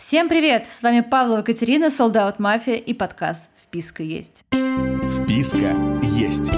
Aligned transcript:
Всем 0.00 0.30
привет! 0.30 0.66
С 0.72 0.80
вами 0.80 1.02
Павлова 1.02 1.42
Катерина, 1.42 1.90
Солдат 1.90 2.38
Мафия 2.38 2.76
и 2.76 2.94
подкаст 2.94 3.50
«Вписка 3.62 4.02
есть». 4.02 4.46
Вписка 4.50 5.76
есть. 6.02 6.50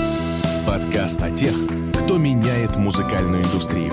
Подкаст 0.64 1.20
о 1.20 1.28
тех, 1.32 1.52
кто 1.92 2.18
меняет 2.18 2.76
музыкальную 2.76 3.42
индустрию. 3.42 3.92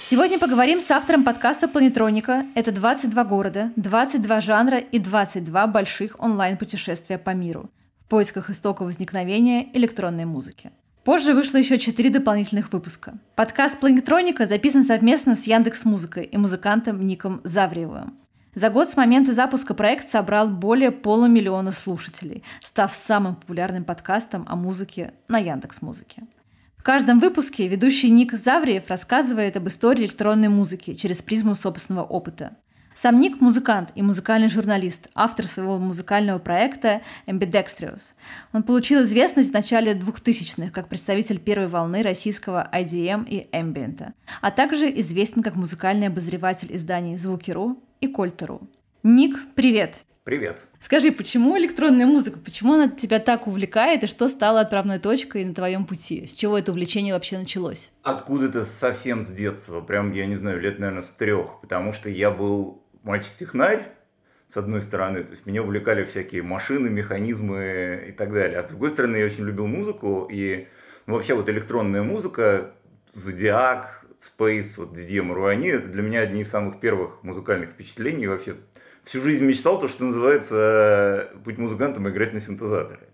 Сегодня 0.00 0.38
поговорим 0.38 0.80
с 0.80 0.88
автором 0.92 1.24
подкаста 1.24 1.66
«Планетроника». 1.66 2.46
Это 2.54 2.70
22 2.70 3.24
города, 3.24 3.72
22 3.74 4.40
жанра 4.40 4.78
и 4.78 5.00
22 5.00 5.66
больших 5.66 6.20
онлайн-путешествия 6.20 7.18
по 7.18 7.30
миру 7.30 7.68
в 8.04 8.08
поисках 8.08 8.48
истока 8.48 8.84
возникновения 8.84 9.68
электронной 9.76 10.24
музыки. 10.24 10.70
Позже 11.04 11.32
вышло 11.32 11.56
еще 11.56 11.78
четыре 11.78 12.10
дополнительных 12.10 12.72
выпуска. 12.74 13.14
Подкаст 13.34 13.80
«Планетроника» 13.80 14.46
записан 14.46 14.84
совместно 14.84 15.34
с 15.34 15.46
Яндекс 15.46 15.86
Музыкой 15.86 16.24
и 16.24 16.36
музыкантом 16.36 17.06
Ником 17.06 17.40
Завриевым. 17.42 18.18
За 18.54 18.68
год 18.68 18.90
с 18.90 18.98
момента 18.98 19.32
запуска 19.32 19.72
проект 19.72 20.10
собрал 20.10 20.50
более 20.50 20.90
полумиллиона 20.90 21.72
слушателей, 21.72 22.42
став 22.62 22.94
самым 22.94 23.36
популярным 23.36 23.84
подкастом 23.84 24.44
о 24.46 24.56
музыке 24.56 25.14
на 25.26 25.38
Яндекс 25.38 25.80
Музыке. 25.80 26.24
В 26.76 26.82
каждом 26.82 27.18
выпуске 27.18 27.66
ведущий 27.66 28.10
Ник 28.10 28.34
Завриев 28.34 28.88
рассказывает 28.88 29.56
об 29.56 29.68
истории 29.68 30.02
электронной 30.04 30.48
музыки 30.48 30.92
через 30.92 31.22
призму 31.22 31.54
собственного 31.54 32.04
опыта. 32.04 32.58
Сам 33.02 33.18
Ник– 33.18 33.40
музыкант 33.40 33.92
и 33.94 34.02
музыкальный 34.02 34.50
журналист, 34.50 35.08
автор 35.14 35.46
своего 35.46 35.78
музыкального 35.78 36.38
проекта 36.38 37.00
Ambidextrous. 37.26 38.12
Он 38.52 38.62
получил 38.62 39.04
известность 39.04 39.48
в 39.48 39.54
начале 39.54 39.94
2000-х 39.94 40.70
как 40.70 40.88
представитель 40.88 41.38
первой 41.38 41.68
волны 41.68 42.02
российского 42.02 42.68
IDM 42.70 43.26
и 43.26 43.48
Ambient, 43.56 44.12
а 44.42 44.50
также 44.50 44.90
известен 45.00 45.42
как 45.42 45.54
музыкальный 45.54 46.08
обозреватель 46.08 46.76
изданий 46.76 47.16
«Звуки.ру» 47.16 47.82
и 48.02 48.06
«Кольта.ру». 48.06 48.68
Ник, 49.02 49.34
привет! 49.54 50.04
Привет. 50.22 50.66
Скажи, 50.78 51.10
почему 51.10 51.56
электронная 51.58 52.04
музыка? 52.04 52.38
Почему 52.38 52.74
она 52.74 52.88
тебя 52.88 53.18
так 53.18 53.46
увлекает 53.46 54.04
и 54.04 54.06
что 54.06 54.28
стало 54.28 54.60
отправной 54.60 54.98
точкой 54.98 55.46
на 55.46 55.54
твоем 55.54 55.86
пути? 55.86 56.26
С 56.26 56.34
чего 56.34 56.58
это 56.58 56.72
увлечение 56.72 57.14
вообще 57.14 57.38
началось? 57.38 57.90
Откуда-то 58.02 58.66
совсем 58.66 59.24
с 59.24 59.28
детства, 59.28 59.80
прям, 59.80 60.12
я 60.12 60.26
не 60.26 60.36
знаю, 60.36 60.60
лет, 60.60 60.78
наверное, 60.78 61.02
с 61.02 61.12
трех, 61.12 61.62
потому 61.62 61.94
что 61.94 62.10
я 62.10 62.30
был 62.30 62.79
мальчик-технарь, 63.02 63.92
с 64.48 64.56
одной 64.56 64.82
стороны, 64.82 65.22
то 65.22 65.30
есть 65.30 65.46
меня 65.46 65.62
увлекали 65.62 66.04
всякие 66.04 66.42
машины, 66.42 66.90
механизмы 66.90 68.06
и 68.08 68.12
так 68.12 68.32
далее, 68.32 68.58
а 68.58 68.64
с 68.64 68.68
другой 68.68 68.90
стороны, 68.90 69.16
я 69.16 69.26
очень 69.26 69.44
любил 69.44 69.66
музыку, 69.66 70.28
и 70.30 70.66
ну, 71.06 71.14
вообще 71.14 71.34
вот 71.34 71.48
электронная 71.48 72.02
музыка, 72.02 72.72
Зодиак, 73.12 74.04
Space, 74.18 74.74
вот 74.76 74.92
Дидье 74.92 75.22
Маруани, 75.22 75.68
это 75.68 75.88
для 75.88 76.02
меня 76.02 76.20
одни 76.20 76.42
из 76.42 76.50
самых 76.50 76.80
первых 76.80 77.22
музыкальных 77.22 77.70
впечатлений, 77.70 78.26
вообще 78.26 78.56
всю 79.04 79.20
жизнь 79.20 79.44
мечтал 79.44 79.78
то, 79.78 79.88
что 79.88 80.04
называется 80.04 81.30
быть 81.44 81.58
музыкантом 81.58 82.08
и 82.08 82.10
играть 82.10 82.32
на 82.32 82.40
синтезаторе. 82.40 83.08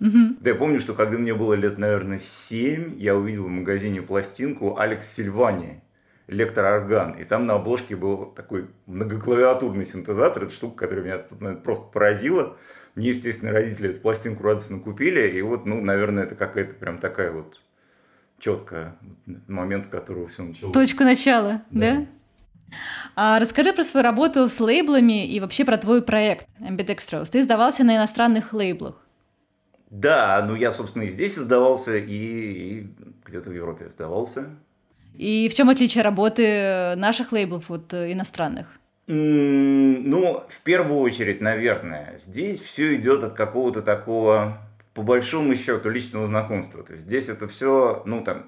Угу. 0.00 0.36
Да, 0.40 0.50
я 0.50 0.56
помню, 0.56 0.80
что 0.80 0.94
когда 0.94 1.18
мне 1.18 1.34
было 1.34 1.54
лет, 1.54 1.78
наверное, 1.78 2.20
7, 2.20 2.94
я 2.98 3.16
увидел 3.16 3.44
в 3.44 3.48
магазине 3.48 4.02
пластинку 4.02 4.78
Алекс 4.78 5.06
Сильвани, 5.06 5.82
электроорган. 6.28 7.12
И 7.12 7.24
там 7.24 7.46
на 7.46 7.54
обложке 7.54 7.96
был 7.96 8.26
такой 8.26 8.68
многоклавиатурный 8.86 9.86
синтезатор. 9.86 10.44
Это 10.44 10.52
штука, 10.52 10.86
которая 10.86 11.04
меня 11.04 11.18
в 11.18 11.26
тот 11.26 11.40
момент 11.40 11.62
просто 11.62 11.86
поразила. 11.92 12.56
Мне, 12.94 13.10
естественно, 13.10 13.52
родители 13.52 13.90
эту 13.90 14.00
пластинку 14.00 14.42
радостно 14.42 14.80
купили. 14.80 15.28
И 15.28 15.42
вот, 15.42 15.66
ну, 15.66 15.80
наверное, 15.80 16.24
это 16.24 16.34
какая-то 16.34 16.74
прям 16.74 16.98
такая 16.98 17.30
вот 17.30 17.60
четкая 18.38 18.96
момент, 19.46 19.86
с 19.86 19.88
которого 19.88 20.28
все 20.28 20.42
началось. 20.42 20.72
Точка 20.72 21.04
начала, 21.04 21.62
да? 21.70 21.94
да? 21.94 22.06
А 23.14 23.38
расскажи 23.38 23.72
про 23.72 23.84
свою 23.84 24.04
работу 24.04 24.48
с 24.48 24.58
лейблами 24.60 25.26
и 25.26 25.40
вообще 25.40 25.64
про 25.64 25.78
твой 25.78 26.02
проект 26.02 26.48
Ambidextrous. 26.60 27.30
Ты 27.30 27.40
издавался 27.40 27.84
на 27.84 27.96
иностранных 27.96 28.52
лейблах. 28.52 29.06
Да, 29.90 30.44
ну 30.46 30.56
я, 30.56 30.72
собственно, 30.72 31.04
и 31.04 31.10
здесь 31.10 31.38
издавался, 31.38 31.96
и, 31.96 32.10
и 32.10 32.94
где-то 33.24 33.50
в 33.50 33.54
Европе 33.54 33.86
издавался. 33.86 34.50
И 35.18 35.48
в 35.48 35.54
чем 35.54 35.70
отличие 35.70 36.04
работы 36.04 36.94
наших 36.96 37.32
лейблов 37.32 37.70
от 37.70 37.92
иностранных? 37.94 38.66
Ну, 39.06 40.44
в 40.48 40.60
первую 40.62 41.00
очередь, 41.00 41.40
наверное, 41.40 42.14
здесь 42.16 42.60
все 42.60 42.96
идет 42.96 43.22
от 43.22 43.34
какого-то 43.34 43.80
такого, 43.82 44.58
по 44.94 45.02
большому 45.02 45.54
счету, 45.54 45.90
личного 45.90 46.26
знакомства. 46.26 46.82
То 46.82 46.94
есть 46.94 47.04
здесь 47.04 47.28
это 47.28 47.46
все, 47.46 48.02
ну, 48.04 48.24
там, 48.24 48.46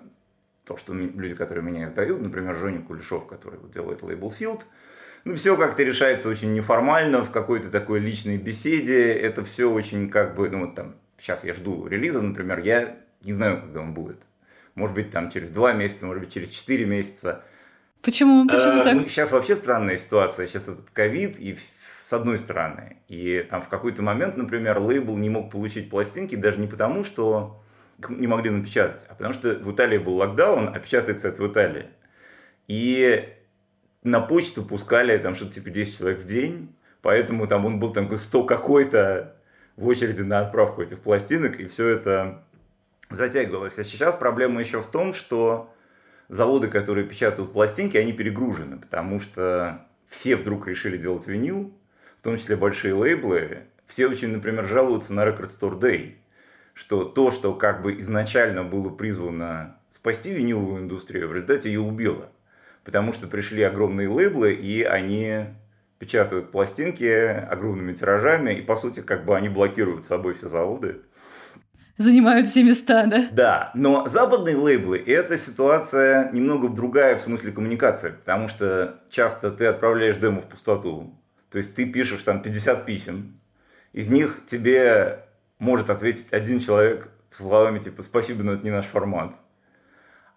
то, 0.65 0.77
что 0.77 0.93
люди, 0.93 1.35
которые 1.35 1.65
меня 1.65 1.87
издают, 1.87 2.21
например, 2.21 2.57
Женя 2.57 2.83
Кулешов, 2.83 3.27
который 3.27 3.59
вот 3.61 3.71
делает 3.71 4.03
лейбл 4.03 4.31
Силд, 4.31 4.67
ну, 5.25 5.35
все 5.35 5.57
как-то 5.57 5.83
решается 5.83 6.29
очень 6.29 6.53
неформально, 6.55 7.25
в 7.25 7.31
какой-то 7.31 7.71
такой 7.71 8.01
личной 8.01 8.37
беседе. 8.37 9.13
Это 9.13 9.45
все 9.45 9.71
очень 9.71 10.11
как 10.11 10.35
бы, 10.35 10.51
ну, 10.51 10.67
вот 10.67 10.75
там, 10.75 10.97
сейчас 11.19 11.45
я 11.45 11.55
жду 11.55 11.87
релиза, 11.87 12.21
например, 12.21 12.59
я 12.59 12.97
не 13.23 13.35
знаю, 13.35 13.61
когда 13.61 13.81
он 13.81 13.95
будет. 13.95 14.23
Может 14.79 14.95
быть, 14.95 15.11
там 15.11 15.31
через 15.31 15.51
два 15.51 15.73
месяца, 15.73 16.07
может 16.07 16.23
быть, 16.23 16.33
через 16.33 16.51
четыре 16.51 16.87
месяца. 16.87 17.43
Почему? 18.01 18.47
Почему 18.47 18.81
э, 18.81 18.85
так? 18.85 18.95
Ну, 18.95 19.07
сейчас 19.07 19.33
вообще 19.33 19.57
странная 19.57 19.99
ситуация. 19.99 20.47
Сейчас 20.47 20.69
этот 20.69 20.89
ковид, 20.91 21.39
и 21.39 21.59
с 22.05 22.13
одной 22.13 22.39
стороны. 22.39 22.97
И 23.09 23.47
там 23.51 23.61
в 23.61 23.69
какой-то 23.69 24.03
момент, 24.03 24.37
например, 24.37 24.79
лейбл 24.79 25.17
не 25.17 25.29
мог 25.29 25.51
получить 25.51 25.91
пластинки 25.91 26.37
даже 26.37 26.59
не 26.59 26.67
потому, 26.67 27.05
что 27.05 27.63
не 28.09 28.27
могли 28.27 28.51
напечатать, 28.51 29.05
а 29.11 29.15
потому 29.15 29.35
что 29.35 29.55
в 29.57 29.73
Италии 29.73 29.99
был 29.99 30.15
локдаун, 30.15 30.69
а 30.69 30.79
печатается 30.79 31.29
это 31.29 31.43
в 31.43 31.53
Италии. 31.53 31.87
И 32.69 33.29
на 34.05 34.21
почту 34.21 34.63
пускали 34.63 35.19
там 35.19 35.35
что-то 35.35 35.53
типа 35.53 35.71
10 35.71 35.99
человек 35.99 36.21
в 36.21 36.25
день, 36.25 36.75
поэтому 37.03 37.47
там 37.47 37.67
он 37.67 37.79
был 37.79 37.93
там 37.93 38.17
100 38.17 38.45
какой-то 38.45 39.37
в 39.77 39.87
очереди 39.87 40.23
на 40.23 40.41
отправку 40.41 40.83
этих 40.83 41.01
пластинок, 41.01 41.61
и 41.61 41.67
все 41.67 41.89
это 41.89 42.45
затягивалось. 43.11 43.79
А 43.79 43.85
сейчас 43.85 44.15
проблема 44.15 44.61
еще 44.61 44.83
в 44.83 44.87
том, 44.87 45.13
что 45.13 45.73
заводы, 46.29 46.69
которые 46.69 47.07
печатают 47.07 47.53
пластинки, 47.53 47.97
они 47.97 48.13
перегружены, 48.13 48.79
потому 48.79 49.21
что 49.21 49.87
все 50.07 50.37
вдруг 50.37 50.67
решили 50.67 50.97
делать 50.97 51.27
винил, 51.27 51.73
в 52.21 52.25
том 52.25 52.37
числе 52.37 52.57
большие 52.57 52.95
лейблы. 52.95 53.65
Все 53.87 54.07
очень, 54.07 54.29
например, 54.29 54.67
жалуются 54.67 55.13
на 55.13 55.25
Record 55.27 55.49
Store 55.49 55.79
Day, 55.79 56.17
что 56.75 57.05
то, 57.05 57.31
что 57.31 57.55
как 57.55 57.83
бы 57.83 57.99
изначально 58.01 58.65
было 58.65 58.91
призвано 58.91 59.79
спасти 59.89 60.33
виниловую 60.33 60.83
индустрию, 60.83 61.29
в 61.29 61.35
результате 61.35 61.71
ее 61.71 61.81
убило. 61.81 62.31
Потому 62.85 63.13
что 63.13 63.27
пришли 63.27 63.63
огромные 63.63 64.09
лейблы, 64.09 64.53
и 64.53 64.83
они 64.83 65.45
печатают 65.99 66.51
пластинки 66.53 67.05
огромными 67.05 67.93
тиражами, 67.93 68.55
и 68.55 68.63
по 68.63 68.77
сути 68.77 69.01
как 69.01 69.25
бы 69.25 69.37
они 69.37 69.49
блокируют 69.49 70.05
собой 70.05 70.35
все 70.35 70.49
заводы 70.49 71.01
занимают 71.99 72.49
все 72.49 72.63
места, 72.63 73.07
да? 73.07 73.29
Да, 73.33 73.71
но 73.75 74.07
западные 74.09 74.57
лейблы– 74.57 74.99
это 75.07 75.37
ситуация 75.37 76.31
немного 76.33 76.69
другая 76.69 77.19
в 77.19 77.21
смысле 77.21 77.53
коммуникации, 77.53 78.11
потому 78.11 78.49
что 78.49 79.01
часто 79.11 79.51
ты 79.51 79.67
отправляешь 79.67 80.17
демо 80.17 80.41
в 80.41 80.49
пустоту, 80.49 81.13
то 81.51 81.59
есть 81.59 81.75
ты 81.75 81.85
пишешь 81.87 82.23
там 82.23 82.41
50 82.41 82.87
писем, 82.87 83.41
из 83.93 84.09
них 84.09 84.41
тебе 84.47 85.25
может 85.59 85.91
ответить 85.91 86.33
один 86.33 86.61
человек 86.61 87.11
словами 87.31 87.81
типа 87.81 88.03
«спасибо, 88.03 88.43
но 88.45 88.53
это 88.53 88.65
не 88.65 88.71
наш 88.71 88.87
формат». 88.87 89.35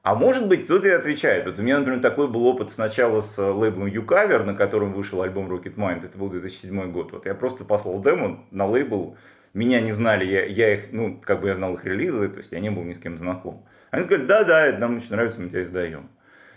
А 0.03 0.15
может 0.15 0.47
быть, 0.47 0.65
кто-то 0.65 0.87
и 0.87 0.91
отвечает. 0.91 1.45
Вот 1.45 1.59
у 1.59 1.61
меня, 1.61 1.77
например, 1.77 2.01
такой 2.01 2.27
был 2.27 2.47
опыт 2.47 2.71
сначала 2.71 3.21
с 3.21 3.37
лейблом 3.37 3.85
YouCover, 3.85 4.43
на 4.43 4.55
котором 4.55 4.93
вышел 4.93 5.21
альбом 5.21 5.47
Rocket 5.51 5.75
Mind, 5.75 6.03
это 6.03 6.17
был 6.17 6.29
2007 6.29 6.91
год. 6.91 7.11
Вот 7.11 7.27
я 7.27 7.35
просто 7.35 7.65
послал 7.65 8.01
демо 8.01 8.43
на 8.49 8.65
лейбл, 8.65 9.15
меня 9.53 9.81
не 9.81 9.93
знали, 9.93 10.25
я, 10.25 10.45
я 10.45 10.73
их, 10.73 10.91
ну, 10.91 11.19
как 11.19 11.41
бы 11.41 11.49
я 11.49 11.55
знал 11.55 11.73
их 11.75 11.85
релизы, 11.85 12.29
то 12.29 12.37
есть 12.37 12.51
я 12.51 12.59
не 12.59 12.69
был 12.69 12.83
ни 12.83 12.93
с 12.93 12.99
кем 12.99 13.17
знаком. 13.17 13.65
Они 13.89 14.03
сказали, 14.03 14.25
да-да, 14.25 14.77
нам 14.77 14.97
очень 14.97 15.11
нравится, 15.11 15.41
мы 15.41 15.49
тебя 15.49 15.63
издаем. 15.63 16.09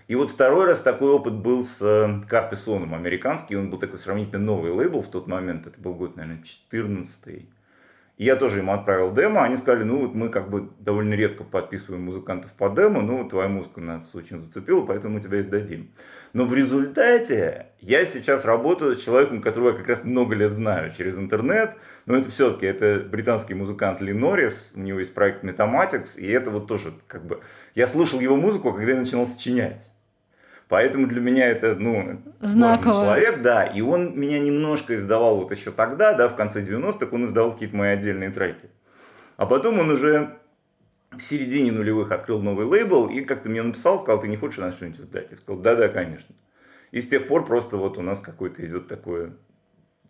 И 0.06 0.15
вот 0.15 0.31
второй 0.31 0.66
раз 0.66 0.82
такой 0.82 1.10
опыт 1.10 1.34
был 1.34 1.65
с 1.65 1.78
Карписоном, 2.28 2.93
э, 2.93 2.97
американский, 2.97 3.56
он 3.56 3.70
был 3.70 3.79
такой 3.79 3.99
сравнительно 3.99 4.44
новый 4.44 4.70
лейбл 4.70 5.02
в 5.02 5.11
тот 5.11 5.26
момент, 5.26 5.67
это 5.67 5.81
был 5.81 5.94
год, 5.94 6.17
наверное, 6.17 6.43
14 6.43 7.46
и 8.16 8.25
я 8.25 8.37
тоже 8.37 8.61
им 8.61 8.70
отправил 8.70 9.12
демо, 9.12 9.43
они 9.43 9.56
сказали, 9.56 9.82
ну 9.82 10.00
вот 10.00 10.14
мы 10.14 10.28
как 10.28 10.49
бы 10.49 10.70
довольно 10.78 11.14
редко 11.14 11.43
подписываем 11.43 12.05
музыкантов 12.05 12.52
по 12.52 12.69
демо, 12.69 13.02
ну 13.02 13.28
твоя 13.28 13.49
музыка 13.49 13.81
нас 13.81 14.14
очень 14.14 14.40
зацепила, 14.40 14.84
поэтому 14.87 15.14
мы 15.14 15.20
тебя 15.20 15.40
издадим. 15.40 15.90
Но 16.32 16.44
в 16.44 16.55
результате 16.55 17.69
я 17.81 18.06
сейчас 18.06 18.44
работаю 18.44 18.94
с 18.94 19.02
человеком, 19.02 19.43
которого 19.43 19.70
я 19.70 19.76
как 19.76 19.88
раз 19.88 20.05
много 20.05 20.37
лет 20.37 20.52
знаю 20.52 20.93
через 20.96 21.19
интернет, 21.19 21.76
но 22.06 22.16
это 22.16 22.31
все-таки 22.31 22.66
это 22.66 23.05
британский 23.08 23.55
музыкант 23.55 24.00
Ли 24.00 24.12
Норрис, 24.12 24.72
у 24.76 24.81
него 24.81 25.00
есть 25.00 25.12
проект 25.12 25.43
Metamatics, 25.43 26.17
и 26.17 26.31
это 26.31 26.50
вот 26.50 26.69
тоже 26.69 26.93
как 27.08 27.26
бы... 27.26 27.40
Я 27.75 27.88
слушал 27.88 28.20
его 28.20 28.37
музыку, 28.37 28.72
когда 28.72 28.93
я 28.93 28.99
начинал 28.99 29.26
сочинять. 29.26 29.90
Поэтому 30.69 31.06
для 31.06 31.20
меня 31.20 31.46
это, 31.46 31.75
ну, 31.75 32.22
Знаково. 32.40 32.93
человек, 32.93 33.43
да. 33.43 33.64
И 33.64 33.81
он 33.81 34.19
меня 34.19 34.38
немножко 34.38 34.96
издавал 34.96 35.37
вот 35.37 35.50
еще 35.50 35.70
тогда, 35.70 36.14
да, 36.14 36.28
в 36.28 36.37
конце 36.37 36.64
90-х, 36.64 37.08
он 37.12 37.26
издавал 37.26 37.52
какие-то 37.52 37.76
мои 37.76 37.90
отдельные 37.90 38.31
треки. 38.31 38.70
А 39.37 39.46
потом 39.46 39.78
он 39.78 39.90
уже 39.90 40.38
в 41.12 41.20
середине 41.20 41.72
нулевых 41.72 42.12
открыл 42.12 42.40
новый 42.40 42.66
лейбл 42.66 43.08
и 43.08 43.20
как-то 43.20 43.49
мне 43.49 43.62
написал, 43.62 43.99
сказал, 43.99 44.20
ты 44.20 44.28
не 44.28 44.37
хочешь 44.37 44.58
нас 44.58 44.75
что-нибудь 44.75 45.00
издать? 45.00 45.31
Я 45.31 45.37
сказал, 45.37 45.61
да-да, 45.61 45.88
конечно. 45.88 46.34
И 46.90 47.00
с 47.00 47.08
тех 47.08 47.28
пор 47.28 47.44
просто 47.44 47.76
вот 47.76 47.99
у 47.99 48.02
нас 48.02 48.20
какое-то 48.20 48.64
идет 48.64 48.88
такое 48.88 49.34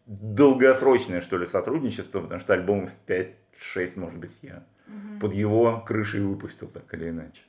долгосрочное, 0.06 1.20
что 1.20 1.38
ли, 1.38 1.46
сотрудничество, 1.46 2.20
потому 2.20 2.40
что 2.40 2.52
альбомов 2.52 2.90
5-6, 3.06 3.92
может 3.96 4.18
быть, 4.18 4.38
я 4.42 4.64
угу. 4.86 5.20
под 5.20 5.34
его 5.34 5.82
крышей 5.86 6.20
выпустил, 6.20 6.68
так 6.68 6.92
или 6.94 7.08
иначе. 7.10 7.42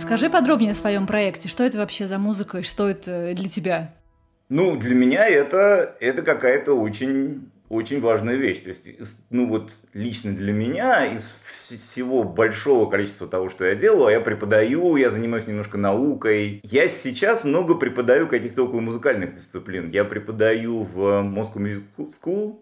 Расскажи 0.00 0.30
подробнее 0.30 0.72
о 0.72 0.74
своем 0.74 1.06
проекте. 1.06 1.46
Что 1.46 1.62
это 1.62 1.76
вообще 1.76 2.08
за 2.08 2.16
музыка 2.16 2.60
и 2.60 2.62
что 2.62 2.88
это 2.88 3.34
для 3.34 3.50
тебя? 3.50 3.92
Ну, 4.48 4.78
для 4.78 4.94
меня 4.94 5.28
это, 5.28 5.94
это 6.00 6.22
какая-то 6.22 6.72
очень, 6.72 7.50
очень 7.68 8.00
важная 8.00 8.36
вещь. 8.36 8.60
То 8.60 8.70
есть, 8.70 8.88
ну 9.28 9.46
вот 9.46 9.74
лично 9.92 10.32
для 10.32 10.54
меня 10.54 11.04
из 11.04 11.36
всего 11.64 12.24
большого 12.24 12.88
количества 12.88 13.28
того, 13.28 13.50
что 13.50 13.66
я 13.66 13.74
делаю, 13.74 14.10
я 14.10 14.22
преподаю, 14.22 14.96
я 14.96 15.10
занимаюсь 15.10 15.46
немножко 15.46 15.76
наукой. 15.76 16.62
Я 16.64 16.88
сейчас 16.88 17.44
много 17.44 17.74
преподаю 17.74 18.26
каких-то 18.26 18.64
около 18.64 18.80
музыкальных 18.80 19.34
дисциплин. 19.34 19.90
Я 19.90 20.06
преподаю 20.06 20.84
в 20.84 21.20
Moscow 21.20 21.56
Music 21.56 21.82
School, 21.98 22.56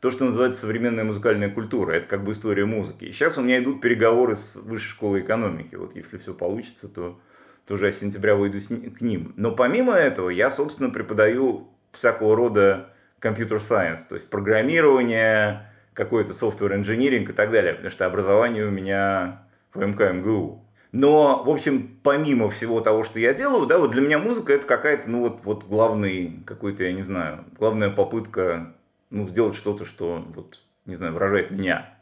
то, 0.00 0.10
что 0.10 0.24
называется 0.24 0.62
современная 0.62 1.04
музыкальная 1.04 1.50
культура. 1.50 1.92
Это 1.92 2.06
как 2.06 2.24
бы 2.24 2.32
история 2.32 2.64
музыки. 2.64 3.04
И 3.04 3.12
сейчас 3.12 3.38
у 3.38 3.42
меня 3.42 3.58
идут 3.58 3.80
переговоры 3.80 4.36
с 4.36 4.56
Высшей 4.56 4.90
школой 4.90 5.20
экономики. 5.20 5.74
Вот 5.74 5.96
если 5.96 6.18
все 6.18 6.34
получится, 6.34 6.88
то 6.88 7.18
тоже 7.66 7.92
с 7.92 7.98
сентября 7.98 8.34
выйду 8.34 8.58
к 8.60 9.00
ним. 9.00 9.32
Но 9.36 9.52
помимо 9.52 9.94
этого, 9.94 10.30
я, 10.30 10.50
собственно, 10.50 10.90
преподаю 10.90 11.68
всякого 11.92 12.36
рода 12.36 12.90
компьютер 13.18 13.60
сайенс, 13.60 14.04
то 14.04 14.14
есть 14.14 14.30
программирование, 14.30 15.66
какой-то 15.92 16.32
software 16.32 16.80
engineering 16.80 17.28
и 17.28 17.32
так 17.32 17.50
далее, 17.50 17.74
потому 17.74 17.90
что 17.90 18.06
образование 18.06 18.64
у 18.66 18.70
меня 18.70 19.42
в 19.74 19.84
МК 19.84 20.12
МГУ. 20.12 20.64
Но, 20.92 21.42
в 21.44 21.50
общем, 21.50 21.98
помимо 22.02 22.48
всего 22.48 22.80
того, 22.80 23.04
что 23.04 23.18
я 23.18 23.34
делаю, 23.34 23.66
да, 23.66 23.78
вот 23.78 23.90
для 23.90 24.00
меня 24.00 24.18
музыка 24.18 24.54
это 24.54 24.64
какая-то, 24.64 25.10
ну 25.10 25.20
вот, 25.20 25.40
вот 25.44 25.64
главный 25.64 26.42
какой-то, 26.46 26.84
я 26.84 26.92
не 26.92 27.02
знаю, 27.02 27.44
главная 27.58 27.90
попытка 27.90 28.74
ну, 29.10 29.26
сделать 29.28 29.56
что-то, 29.56 29.84
что, 29.84 30.24
вот, 30.34 30.60
не 30.84 30.96
знаю, 30.96 31.12
выражает 31.12 31.50
меня. 31.50 31.94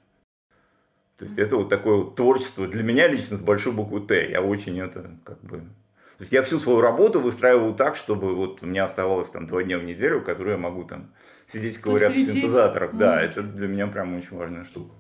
То 1.16 1.24
есть 1.24 1.38
это 1.38 1.56
вот 1.56 1.68
такое 1.68 1.96
вот 1.96 2.16
творчество 2.16 2.68
для 2.68 2.82
меня 2.82 3.08
лично 3.08 3.36
с 3.36 3.40
большой 3.40 3.72
буквы 3.72 4.00
Т. 4.00 4.30
Я 4.30 4.42
очень 4.42 4.78
это 4.78 5.10
как 5.24 5.40
бы... 5.42 5.58
То 5.58 6.22
есть 6.22 6.32
я 6.32 6.42
всю 6.42 6.58
свою 6.58 6.80
работу 6.80 7.20
выстраиваю 7.20 7.74
так, 7.74 7.96
чтобы 7.96 8.34
вот 8.34 8.62
у 8.62 8.66
меня 8.66 8.84
оставалось 8.84 9.30
там 9.30 9.46
два 9.46 9.62
дня 9.62 9.78
в 9.78 9.84
неделю, 9.84 10.22
которые 10.22 10.54
я 10.54 10.58
могу 10.58 10.84
там 10.84 11.12
сидеть 11.46 11.78
ковыряться 11.78 12.20
в 12.20 12.24
синтезаторах. 12.24 12.92
Музыки. 12.92 13.06
Да, 13.06 13.20
это 13.20 13.42
для 13.42 13.66
меня 13.66 13.86
прям 13.86 14.16
очень 14.16 14.36
важная 14.36 14.64
штука. 14.64 14.94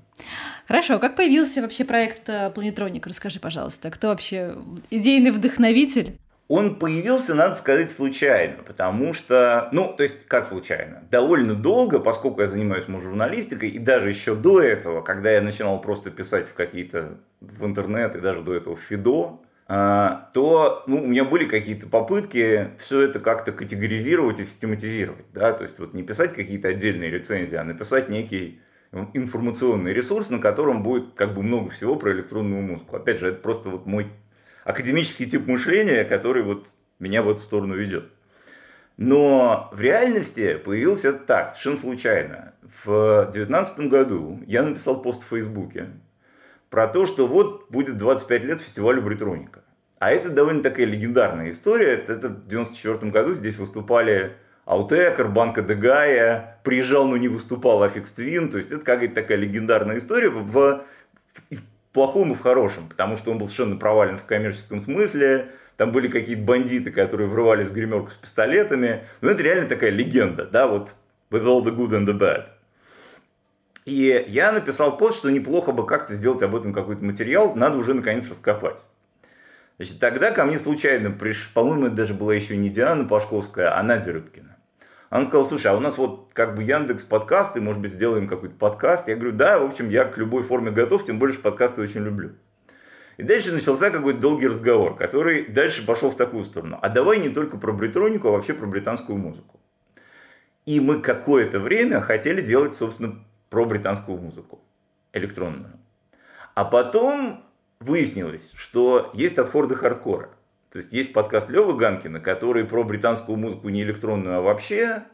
Хорошо, 0.66 0.98
как 0.98 1.16
появился 1.16 1.60
вообще 1.60 1.84
проект 1.84 2.28
э, 2.28 2.50
Планетроник? 2.50 3.06
Расскажи, 3.06 3.38
пожалуйста, 3.38 3.90
кто 3.90 4.08
вообще 4.08 4.56
идейный 4.90 5.30
вдохновитель? 5.30 6.18
Он 6.48 6.78
появился, 6.78 7.34
надо 7.34 7.56
сказать, 7.56 7.90
случайно, 7.90 8.62
потому 8.62 9.12
что, 9.12 9.68
ну, 9.72 9.92
то 9.96 10.04
есть, 10.04 10.26
как 10.28 10.46
случайно, 10.46 11.02
довольно 11.10 11.54
долго, 11.54 11.98
поскольку 11.98 12.40
я 12.40 12.46
занимаюсь 12.46 12.86
журналистикой, 12.86 13.70
и 13.70 13.78
даже 13.78 14.10
еще 14.10 14.36
до 14.36 14.60
этого, 14.60 15.00
когда 15.00 15.32
я 15.32 15.40
начинал 15.40 15.80
просто 15.80 16.10
писать 16.10 16.46
в 16.46 16.54
какие-то, 16.54 17.18
в 17.40 17.64
интернет, 17.64 18.14
и 18.14 18.20
даже 18.20 18.42
до 18.42 18.54
этого 18.54 18.76
в 18.76 18.80
Фидо, 18.80 19.40
а, 19.68 20.30
то 20.32 20.84
ну, 20.86 21.02
у 21.02 21.06
меня 21.06 21.24
были 21.24 21.44
какие-то 21.44 21.88
попытки 21.88 22.70
все 22.78 23.00
это 23.00 23.18
как-то 23.18 23.50
категоризировать 23.50 24.38
и 24.38 24.44
систематизировать, 24.44 25.26
да, 25.34 25.52
то 25.52 25.64
есть 25.64 25.80
вот 25.80 25.92
не 25.94 26.04
писать 26.04 26.32
какие-то 26.32 26.68
отдельные 26.68 27.10
рецензии, 27.10 27.56
а 27.56 27.64
написать 27.64 28.08
некий 28.08 28.60
информационный 29.14 29.92
ресурс, 29.92 30.30
на 30.30 30.38
котором 30.38 30.84
будет 30.84 31.14
как 31.14 31.34
бы 31.34 31.42
много 31.42 31.70
всего 31.70 31.96
про 31.96 32.12
электронную 32.12 32.62
музыку. 32.62 32.96
Опять 32.96 33.18
же, 33.18 33.30
это 33.30 33.40
просто 33.40 33.68
вот 33.68 33.86
мой 33.86 34.06
академический 34.66 35.26
тип 35.26 35.46
мышления, 35.46 36.04
который 36.04 36.42
вот 36.42 36.66
меня 36.98 37.22
в 37.22 37.30
эту 37.30 37.38
сторону 37.38 37.76
ведет. 37.76 38.10
Но 38.96 39.70
в 39.72 39.80
реальности 39.80 40.56
появился 40.56 41.12
так, 41.12 41.50
совершенно 41.50 41.76
случайно. 41.76 42.54
В 42.84 43.22
2019 43.30 43.80
году 43.88 44.40
я 44.46 44.62
написал 44.62 45.00
пост 45.02 45.22
в 45.22 45.28
Фейсбуке 45.28 45.86
про 46.68 46.88
то, 46.88 47.06
что 47.06 47.26
вот 47.26 47.70
будет 47.70 47.96
25 47.96 48.44
лет 48.44 48.60
фестивалю 48.60 49.02
Britronica. 49.02 49.62
А 49.98 50.10
это 50.10 50.30
довольно 50.30 50.62
такая 50.62 50.86
легендарная 50.86 51.50
история. 51.52 51.92
Это 51.92 52.14
в 52.14 52.46
1994 52.46 53.10
году 53.12 53.34
здесь 53.34 53.56
выступали 53.56 54.32
Autechre, 54.64 55.28
Banco 55.28 55.62
de 55.62 55.90
Gaia, 55.90 56.58
приезжал, 56.64 57.06
но 57.06 57.16
не 57.16 57.28
выступал 57.28 57.82
Aphex 57.82 58.12
Twin. 58.12 58.50
То 58.50 58.58
есть 58.58 58.70
это 58.70 58.84
какая-то 58.84 59.14
такая 59.14 59.38
легендарная 59.38 59.98
история. 59.98 60.28
В, 60.28 60.42
в 60.42 60.84
плохом 61.96 62.32
и 62.32 62.34
в 62.34 62.42
хорошем, 62.42 62.88
потому 62.88 63.16
что 63.16 63.30
он 63.30 63.38
был 63.38 63.46
совершенно 63.46 63.76
провален 63.76 64.18
в 64.18 64.26
коммерческом 64.26 64.82
смысле, 64.82 65.48
там 65.78 65.92
были 65.92 66.08
какие-то 66.08 66.42
бандиты, 66.42 66.92
которые 66.92 67.26
врывались 67.26 67.68
в 67.68 67.72
гримерку 67.72 68.10
с 68.10 68.14
пистолетами, 68.14 69.04
ну 69.22 69.30
это 69.30 69.42
реально 69.42 69.66
такая 69.66 69.88
легенда, 69.88 70.44
да, 70.44 70.68
вот 70.68 70.90
with 71.30 71.44
all 71.44 71.64
the 71.64 71.74
good 71.74 71.92
and 71.92 72.06
the 72.06 72.12
bad. 72.12 72.48
И 73.86 74.26
я 74.28 74.52
написал 74.52 74.98
пост, 74.98 75.18
что 75.18 75.30
неплохо 75.30 75.72
бы 75.72 75.86
как-то 75.86 76.14
сделать 76.14 76.42
об 76.42 76.54
этом 76.54 76.74
какой-то 76.74 77.02
материал, 77.02 77.54
надо 77.54 77.78
уже 77.78 77.94
наконец 77.94 78.28
раскопать. 78.28 78.84
Значит, 79.78 79.98
тогда 79.98 80.32
ко 80.32 80.44
мне 80.44 80.58
случайно 80.58 81.10
пришла, 81.10 81.50
по-моему, 81.54 81.86
это 81.86 81.96
даже 81.96 82.12
была 82.12 82.34
еще 82.34 82.58
не 82.58 82.68
Диана 82.68 83.08
Пашковская, 83.08 83.74
а 83.74 83.82
Надя 83.82 84.12
Рыбкина. 84.12 84.55
Она 85.08 85.24
сказала, 85.24 85.44
слушай, 85.44 85.68
а 85.68 85.76
у 85.76 85.80
нас 85.80 85.98
вот 85.98 86.30
как 86.32 86.54
бы 86.54 86.62
Яндекс 86.62 87.04
подкасты, 87.04 87.60
может 87.60 87.80
быть, 87.80 87.92
сделаем 87.92 88.26
какой-то 88.26 88.56
подкаст. 88.56 89.08
Я 89.08 89.14
говорю, 89.14 89.32
да, 89.32 89.58
в 89.58 89.64
общем, 89.64 89.88
я 89.88 90.04
к 90.04 90.18
любой 90.18 90.42
форме 90.42 90.70
готов, 90.70 91.04
тем 91.04 91.18
больше 91.18 91.38
подкасты 91.38 91.80
очень 91.80 92.02
люблю. 92.02 92.32
И 93.16 93.22
дальше 93.22 93.52
начался 93.52 93.90
какой-то 93.90 94.20
долгий 94.20 94.48
разговор, 94.48 94.96
который 94.96 95.46
дальше 95.46 95.86
пошел 95.86 96.10
в 96.10 96.16
такую 96.16 96.44
сторону. 96.44 96.78
А 96.82 96.88
давай 96.88 97.18
не 97.18 97.30
только 97.30 97.56
про 97.56 97.72
бритронику, 97.72 98.28
а 98.28 98.32
вообще 98.32 98.52
про 98.52 98.66
британскую 98.66 99.16
музыку. 99.16 99.60
И 100.66 100.80
мы 100.80 101.00
какое-то 101.00 101.60
время 101.60 102.00
хотели 102.00 102.40
делать, 102.40 102.74
собственно, 102.74 103.24
про 103.48 103.64
британскую 103.64 104.18
музыку, 104.18 104.60
электронную. 105.12 105.78
А 106.54 106.64
потом 106.64 107.44
выяснилось, 107.80 108.52
что 108.54 109.10
есть 109.14 109.38
отходы 109.38 109.76
хардкора. 109.76 110.30
То 110.70 110.78
есть 110.78 110.92
есть 110.92 111.12
подкаст 111.12 111.48
Левы 111.48 111.76
Ганкина, 111.76 112.20
который 112.20 112.64
про 112.64 112.82
британскую 112.84 113.38
музыку 113.38 113.68
не 113.68 113.82
электронную, 113.82 114.36
а 114.36 114.40
вообще, 114.40 115.04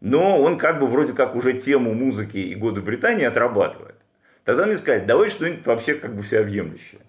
но 0.00 0.40
он 0.40 0.58
как 0.58 0.80
бы 0.80 0.86
вроде 0.86 1.12
как 1.12 1.34
уже 1.34 1.54
тему 1.54 1.94
музыки 1.94 2.38
и 2.38 2.54
годы 2.54 2.82
Британии 2.82 3.24
отрабатывает. 3.24 3.96
Тогда 4.44 4.66
мне 4.66 4.76
сказали, 4.76 5.04
давай 5.04 5.30
что-нибудь 5.30 5.64
вообще 5.64 5.94
как 5.94 6.14
бы 6.14 6.22
всеобъемлющее. 6.22 7.00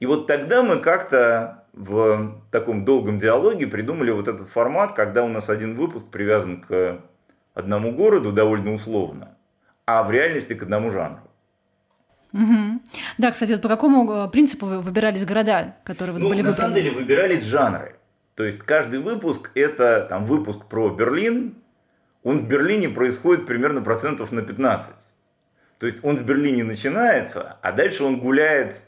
И 0.00 0.06
вот 0.06 0.26
тогда 0.26 0.64
мы 0.64 0.80
как-то 0.80 1.64
в 1.72 2.42
таком 2.50 2.84
долгом 2.84 3.18
диалоге 3.18 3.66
придумали 3.68 4.10
вот 4.10 4.26
этот 4.26 4.48
формат, 4.48 4.94
когда 4.94 5.24
у 5.24 5.28
нас 5.28 5.48
один 5.48 5.76
выпуск 5.76 6.10
привязан 6.10 6.60
к 6.60 7.00
одному 7.54 7.92
городу 7.92 8.32
довольно 8.32 8.72
условно, 8.72 9.36
а 9.86 10.02
в 10.02 10.10
реальности 10.10 10.54
к 10.54 10.62
одному 10.64 10.90
жанру. 10.90 11.22
Угу. 12.32 12.80
Да, 13.18 13.30
кстати, 13.30 13.52
вот 13.52 13.62
по 13.62 13.68
какому 13.68 14.10
э, 14.10 14.30
принципу 14.30 14.66
вы 14.66 14.80
выбирались 14.80 15.24
города, 15.24 15.76
которые 15.84 16.14
вот 16.14 16.22
ну, 16.22 16.28
были 16.28 16.42
на 16.42 16.50
выбраны? 16.50 16.56
самом 16.56 16.74
деле 16.74 16.90
выбирались 16.90 17.44
жанры. 17.44 17.96
То 18.34 18.44
есть 18.44 18.62
каждый 18.62 19.00
выпуск 19.00 19.50
это 19.54 20.06
там 20.08 20.24
выпуск 20.24 20.64
про 20.66 20.88
Берлин, 20.90 21.54
он 22.22 22.38
в 22.38 22.48
Берлине 22.48 22.88
происходит 22.88 23.46
примерно 23.46 23.82
процентов 23.82 24.32
на 24.32 24.42
15. 24.42 24.94
То 25.78 25.86
есть 25.86 26.04
он 26.04 26.16
в 26.16 26.24
Берлине 26.24 26.64
начинается, 26.64 27.58
а 27.60 27.72
дальше 27.72 28.04
он 28.04 28.20
гуляет 28.20 28.82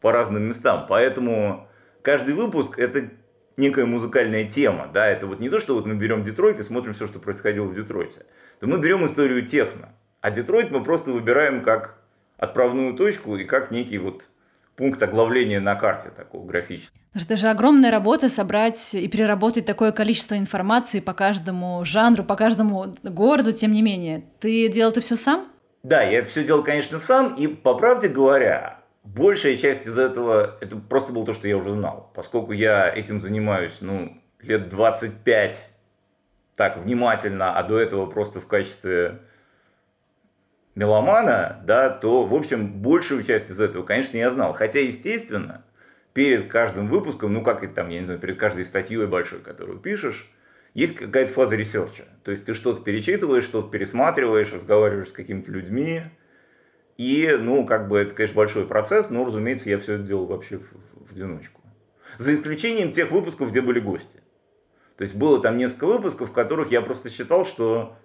по 0.00 0.12
разным 0.12 0.42
местам. 0.42 0.86
Поэтому 0.88 1.68
каждый 2.02 2.34
выпуск 2.34 2.78
это 2.78 3.08
некая 3.56 3.86
музыкальная 3.86 4.44
тема. 4.44 4.90
Да? 4.92 5.06
Это 5.06 5.26
вот 5.26 5.40
не 5.40 5.48
то, 5.48 5.60
что 5.60 5.74
вот 5.74 5.86
мы 5.86 5.94
берем 5.94 6.24
Детройт 6.24 6.58
и 6.58 6.62
смотрим 6.64 6.92
все, 6.92 7.06
что 7.06 7.20
происходило 7.20 7.66
в 7.66 7.74
Детройте. 7.74 8.26
То 8.58 8.66
мы 8.66 8.78
берем 8.78 9.06
историю 9.06 9.46
техно. 9.46 9.94
А 10.20 10.30
Детройт 10.30 10.70
мы 10.70 10.82
просто 10.82 11.12
выбираем 11.12 11.62
как 11.62 11.99
отправную 12.40 12.94
точку 12.94 13.36
и 13.36 13.44
как 13.44 13.70
некий 13.70 13.98
вот 13.98 14.28
пункт 14.74 15.02
оглавления 15.02 15.60
на 15.60 15.76
карте 15.76 16.08
такого 16.08 16.46
графического. 16.46 16.98
Это 17.14 17.36
же 17.36 17.48
огромная 17.48 17.90
работа 17.90 18.30
собрать 18.30 18.94
и 18.94 19.06
переработать 19.08 19.66
такое 19.66 19.92
количество 19.92 20.36
информации 20.38 21.00
по 21.00 21.12
каждому 21.12 21.84
жанру, 21.84 22.24
по 22.24 22.36
каждому 22.36 22.94
городу, 23.02 23.52
тем 23.52 23.72
не 23.72 23.82
менее. 23.82 24.24
Ты 24.40 24.68
делал 24.68 24.90
это 24.90 25.00
все 25.00 25.16
сам? 25.16 25.48
Да, 25.82 26.02
я 26.02 26.20
это 26.20 26.28
все 26.28 26.44
делал, 26.44 26.62
конечно, 26.62 26.98
сам, 26.98 27.34
и 27.34 27.46
по 27.46 27.74
правде 27.74 28.08
говоря, 28.08 28.80
большая 29.04 29.56
часть 29.56 29.86
из 29.86 29.98
этого, 29.98 30.56
это 30.60 30.76
просто 30.76 31.12
было 31.12 31.26
то, 31.26 31.32
что 31.32 31.48
я 31.48 31.56
уже 31.56 31.72
знал. 31.72 32.10
Поскольку 32.14 32.52
я 32.52 32.88
этим 32.88 33.20
занимаюсь, 33.20 33.78
ну, 33.80 34.16
лет 34.40 34.68
25 34.68 35.70
так 36.56 36.76
внимательно, 36.78 37.54
а 37.54 37.62
до 37.62 37.78
этого 37.78 38.06
просто 38.06 38.40
в 38.40 38.46
качестве 38.46 39.20
меломана, 40.80 41.60
да, 41.66 41.90
то, 41.90 42.24
в 42.24 42.34
общем, 42.34 42.80
большую 42.80 43.22
часть 43.22 43.50
из 43.50 43.60
этого, 43.60 43.82
конечно, 43.82 44.16
я 44.16 44.30
знал. 44.30 44.54
Хотя, 44.54 44.80
естественно, 44.80 45.62
перед 46.14 46.50
каждым 46.50 46.88
выпуском, 46.88 47.34
ну, 47.34 47.42
как 47.42 47.62
это 47.62 47.74
там, 47.74 47.90
я 47.90 47.98
не 47.98 48.06
знаю, 48.06 48.18
перед 48.18 48.38
каждой 48.38 48.64
статьей 48.64 49.06
большой, 49.06 49.40
которую 49.40 49.78
пишешь, 49.78 50.32
есть 50.72 50.96
какая-то 50.96 51.32
фаза 51.32 51.54
research'а. 51.54 52.04
То 52.24 52.30
есть 52.30 52.46
ты 52.46 52.54
что-то 52.54 52.80
перечитываешь, 52.80 53.44
что-то 53.44 53.68
пересматриваешь, 53.68 54.54
разговариваешь 54.54 55.08
с 55.08 55.12
какими-то 55.12 55.50
людьми, 55.50 56.00
И, 56.96 57.36
ну, 57.38 57.66
как 57.66 57.88
бы 57.88 57.98
это, 57.98 58.14
конечно, 58.14 58.36
большой 58.36 58.66
процесс, 58.66 59.10
но, 59.10 59.24
разумеется, 59.26 59.68
я 59.68 59.78
все 59.78 59.94
это 59.94 60.04
делал 60.04 60.26
вообще 60.26 60.58
в, 60.58 61.08
в 61.08 61.12
одиночку. 61.12 61.60
За 62.16 62.34
исключением 62.34 62.90
тех 62.90 63.10
выпусков, 63.10 63.50
где 63.50 63.60
были 63.60 63.80
гости. 63.80 64.20
То 64.96 65.02
есть 65.02 65.14
было 65.14 65.42
там 65.42 65.58
несколько 65.58 65.86
выпусков, 65.86 66.30
в 66.30 66.32
которых 66.32 66.70
я 66.70 66.80
просто 66.80 67.10
считал, 67.10 67.44
что 67.44 67.96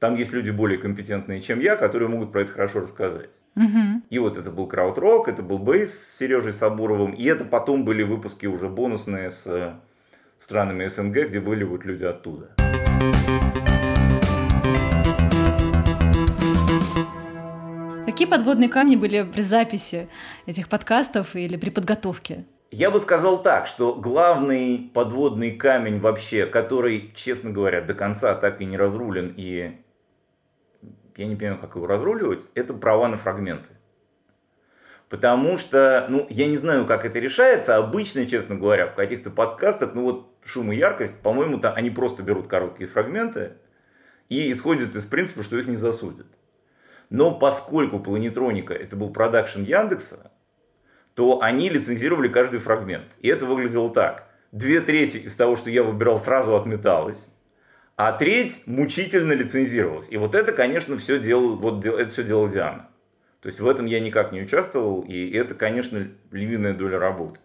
там 0.00 0.14
есть 0.14 0.32
люди 0.32 0.50
более 0.50 0.78
компетентные, 0.78 1.42
чем 1.42 1.60
я, 1.60 1.76
которые 1.76 2.08
могут 2.08 2.32
про 2.32 2.40
это 2.40 2.52
хорошо 2.52 2.80
рассказать. 2.80 3.38
Угу. 3.54 4.02
И 4.08 4.18
вот 4.18 4.38
это 4.38 4.50
был 4.50 4.66
краудрок, 4.66 5.28
это 5.28 5.42
был 5.42 5.58
бейс 5.58 5.92
с 5.92 6.16
Сережей 6.16 6.54
Сабуровым, 6.54 7.12
и 7.12 7.24
это 7.26 7.44
потом 7.44 7.84
были 7.84 8.02
выпуски 8.02 8.46
уже 8.46 8.70
бонусные 8.70 9.30
с 9.30 9.74
странами 10.38 10.86
СНГ, 10.88 11.28
где 11.28 11.38
были 11.38 11.64
вот 11.64 11.84
люди 11.84 12.06
оттуда. 12.06 12.48
Какие 18.06 18.26
подводные 18.26 18.70
камни 18.70 18.96
были 18.96 19.22
при 19.30 19.42
записи 19.42 20.08
этих 20.46 20.70
подкастов 20.70 21.36
или 21.36 21.58
при 21.58 21.68
подготовке? 21.68 22.46
Я 22.70 22.90
бы 22.90 23.00
сказал 23.00 23.42
так, 23.42 23.66
что 23.66 23.94
главный 23.94 24.90
подводный 24.94 25.50
камень 25.50 26.00
вообще, 26.00 26.46
который, 26.46 27.12
честно 27.14 27.50
говоря, 27.50 27.82
до 27.82 27.92
конца 27.92 28.34
так 28.34 28.62
и 28.62 28.64
не 28.64 28.78
разрулен 28.78 29.34
и 29.36 29.76
я 31.20 31.26
не 31.26 31.36
понимаю, 31.36 31.60
как 31.60 31.76
его 31.76 31.86
разруливать, 31.86 32.46
это 32.54 32.72
права 32.72 33.06
на 33.08 33.16
фрагменты. 33.18 33.70
Потому 35.10 35.58
что, 35.58 36.06
ну, 36.08 36.26
я 36.30 36.46
не 36.46 36.56
знаю, 36.56 36.86
как 36.86 37.04
это 37.04 37.18
решается. 37.18 37.76
Обычно, 37.76 38.26
честно 38.26 38.54
говоря, 38.54 38.86
в 38.86 38.94
каких-то 38.94 39.30
подкастах, 39.30 39.92
ну 39.94 40.02
вот 40.02 40.32
шум 40.44 40.72
и 40.72 40.76
яркость, 40.76 41.16
по-моему, 41.20 41.58
там 41.58 41.74
они 41.76 41.90
просто 41.90 42.22
берут 42.22 42.46
короткие 42.46 42.88
фрагменты 42.88 43.54
и 44.28 44.50
исходят 44.52 44.94
из 44.94 45.04
принципа, 45.04 45.42
что 45.42 45.58
их 45.58 45.66
не 45.66 45.76
засудят. 45.76 46.26
Но 47.10 47.36
поскольку 47.36 47.98
Планетроника 47.98 48.72
это 48.72 48.96
был 48.96 49.12
продакшн 49.12 49.62
Яндекса, 49.62 50.30
то 51.14 51.42
они 51.42 51.68
лицензировали 51.68 52.28
каждый 52.28 52.60
фрагмент. 52.60 53.16
И 53.18 53.28
это 53.28 53.46
выглядело 53.46 53.92
так. 53.92 54.30
Две 54.52 54.80
трети 54.80 55.16
из 55.16 55.34
того, 55.34 55.56
что 55.56 55.70
я 55.70 55.82
выбирал, 55.82 56.20
сразу 56.20 56.54
отметалось 56.54 57.28
а 58.02 58.12
треть 58.12 58.62
мучительно 58.64 59.34
лицензировалась. 59.34 60.06
И 60.08 60.16
вот 60.16 60.34
это, 60.34 60.52
конечно, 60.52 60.96
все 60.96 61.18
делал, 61.18 61.56
вот 61.56 61.84
это 61.84 62.10
все 62.10 62.24
делала 62.24 62.48
Диана. 62.48 62.88
То 63.42 63.48
есть 63.48 63.60
в 63.60 63.68
этом 63.68 63.84
я 63.84 64.00
никак 64.00 64.32
не 64.32 64.40
участвовал, 64.40 65.02
и 65.02 65.30
это, 65.32 65.54
конечно, 65.54 66.08
львиная 66.30 66.72
доля 66.72 66.98
работы. 66.98 67.40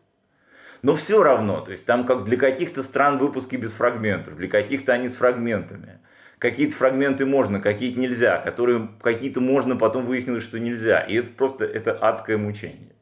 Но 0.81 0.95
все 0.95 1.21
равно, 1.21 1.59
то 1.59 1.71
есть 1.71 1.85
там 1.85 2.05
как 2.05 2.23
для 2.23 2.37
каких-то 2.37 2.83
стран 2.83 3.17
выпуски 3.17 3.57
без 3.57 3.73
фрагментов, 3.73 4.37
для 4.37 4.47
каких-то 4.47 4.93
они 4.93 5.09
с 5.09 5.15
фрагментами. 5.15 5.99
Какие-то 6.39 6.77
фрагменты 6.77 7.25
можно, 7.25 7.59
какие-то 7.59 7.99
нельзя, 7.99 8.37
которые 8.37 8.87
какие-то 9.01 9.41
можно, 9.41 9.75
потом 9.75 10.05
выяснилось, 10.05 10.43
что 10.43 10.57
нельзя. 10.57 11.01
И 11.01 11.15
это 11.15 11.31
просто 11.31 11.65
это 11.65 11.91
адское 11.91 12.37
мучение. 12.37 12.95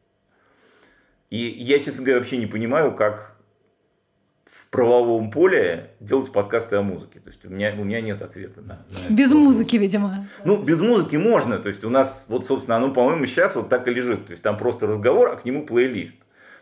И 1.30 1.38
я, 1.38 1.78
честно 1.78 2.04
говоря, 2.04 2.18
вообще 2.18 2.38
не 2.38 2.48
понимаю, 2.48 2.96
как 2.96 3.33
правовом 4.74 5.30
поле 5.30 5.92
делать 6.00 6.32
подкасты 6.32 6.78
о 6.78 6.82
музыке. 6.82 7.20
То 7.20 7.30
есть 7.30 7.46
у 7.46 7.50
меня, 7.50 7.76
у 7.78 7.84
меня 7.84 8.02
нет 8.02 8.24
ответа 8.24 8.62
на, 8.62 8.84
на 8.90 9.14
Без 9.14 9.32
музыки, 9.32 9.76
видимо. 9.76 10.28
Ну, 10.46 10.64
без 10.64 10.82
музыки 10.82 11.16
можно. 11.16 11.60
То 11.60 11.68
есть 11.68 11.84
у 11.84 11.92
нас, 11.92 12.26
вот, 12.28 12.44
собственно, 12.44 12.78
оно, 12.78 12.92
по-моему, 12.92 13.28
сейчас 13.28 13.56
вот 13.56 13.70
так 13.70 13.88
и 13.88 13.94
лежит. 13.94 14.26
То 14.26 14.32
есть 14.32 14.42
там 14.42 14.58
просто 14.58 14.88
разговор, 14.88 15.30
а 15.30 15.36
к 15.36 15.46
нему 15.46 15.68
плейлист. 15.68 16.18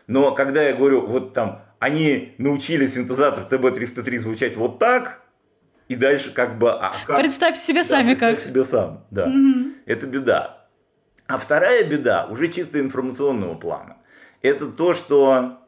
Но 0.08 0.34
когда 0.34 0.62
я 0.62 0.74
говорю, 0.74 1.06
вот 1.06 1.32
там, 1.32 1.62
они 1.78 2.34
научили 2.36 2.86
синтезатор 2.86 3.46
TB303 3.50 4.18
звучать 4.18 4.56
вот 4.56 4.78
так, 4.78 5.22
и 5.88 5.96
дальше 5.96 6.32
как 6.34 6.58
бы... 6.58 6.70
А 6.70 6.92
как? 7.06 7.16
Представь 7.16 7.56
себе 7.56 7.82
да, 7.82 7.88
сами 7.88 8.08
представь 8.08 8.34
как. 8.34 8.44
себе 8.44 8.64
сам, 8.64 9.06
да. 9.10 9.24
Угу. 9.24 9.70
Это 9.86 10.06
беда. 10.06 10.68
А 11.28 11.38
вторая 11.38 11.82
беда, 11.84 12.26
уже 12.26 12.48
чисто 12.48 12.78
информационного 12.78 13.54
плана, 13.54 13.96
это 14.42 14.70
то, 14.70 14.92
что 14.92 15.61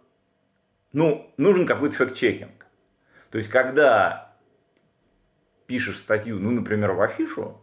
ну, 0.94 1.30
нужен 1.36 1.66
какой-то 1.66 1.96
факт-чекинг. 1.96 2.66
То 3.30 3.38
есть, 3.38 3.50
когда 3.50 4.32
пишешь 5.66 5.98
статью, 5.98 6.38
ну, 6.38 6.50
например, 6.50 6.92
в 6.92 7.02
афишу, 7.02 7.60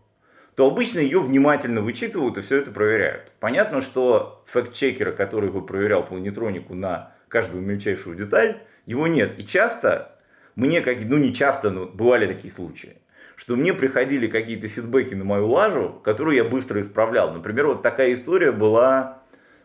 то 0.55 0.67
обычно 0.67 1.00
ее 1.00 1.21
внимательно 1.21 1.81
вычитывают 1.81 2.38
и 2.38 2.41
все 2.41 2.57
это 2.57 2.71
проверяют. 2.71 3.31
Понятно, 3.39 3.81
что 3.81 4.43
факт-чекера, 4.47 5.13
который 5.13 5.50
бы 5.50 5.65
проверял 5.65 6.05
планетронику 6.05 6.75
на 6.75 7.13
каждую 7.29 7.63
мельчайшую 7.63 8.17
деталь, 8.17 8.61
его 8.85 9.07
нет. 9.07 9.39
И 9.39 9.45
часто 9.45 10.19
мне, 10.55 10.81
как, 10.81 11.00
ну 11.00 11.17
не 11.17 11.33
часто, 11.33 11.69
но 11.69 11.85
бывали 11.85 12.27
такие 12.27 12.53
случаи, 12.53 12.97
что 13.38 13.55
мне 13.55 13.73
приходили 13.73 14.27
какие-то 14.27 14.67
фидбэки 14.67 15.13
на 15.15 15.23
мою 15.23 15.47
лажу, 15.47 16.01
которую 16.03 16.35
я 16.35 16.43
быстро 16.43 16.81
исправлял. 16.81 17.31
Например, 17.33 17.67
вот 17.67 17.81
такая 17.81 18.13
история 18.13 18.51
была 18.51 19.20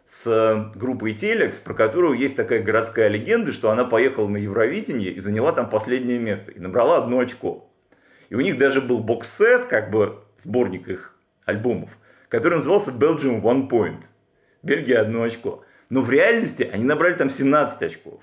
с 0.06 0.70
группой 0.76 1.14
Телекс, 1.14 1.58
про 1.58 1.74
которую 1.74 2.16
есть 2.16 2.36
такая 2.36 2.62
городская 2.62 3.08
легенда, 3.08 3.52
что 3.52 3.70
она 3.70 3.84
поехала 3.84 4.28
на 4.28 4.36
Евровидение 4.36 5.10
и 5.10 5.20
заняла 5.20 5.52
там 5.52 5.68
последнее 5.68 6.20
место. 6.20 6.52
И 6.52 6.60
набрала 6.60 6.98
одно 6.98 7.18
очко. 7.18 7.68
И 8.30 8.36
у 8.36 8.40
них 8.40 8.56
даже 8.56 8.80
был 8.80 9.00
бокс-сет, 9.00 9.66
как 9.66 9.90
бы 9.90 10.20
сборник 10.36 10.88
их 10.88 11.16
альбомов, 11.44 11.90
который 12.28 12.54
назывался 12.54 12.92
Belgium 12.92 13.42
One 13.42 13.68
Point. 13.68 14.04
Бельгия 14.62 14.98
одно 14.98 15.22
очко. 15.22 15.64
Но 15.90 16.02
в 16.02 16.10
реальности 16.10 16.62
они 16.62 16.84
набрали 16.84 17.14
там 17.14 17.28
17 17.28 17.82
очков. 17.82 18.22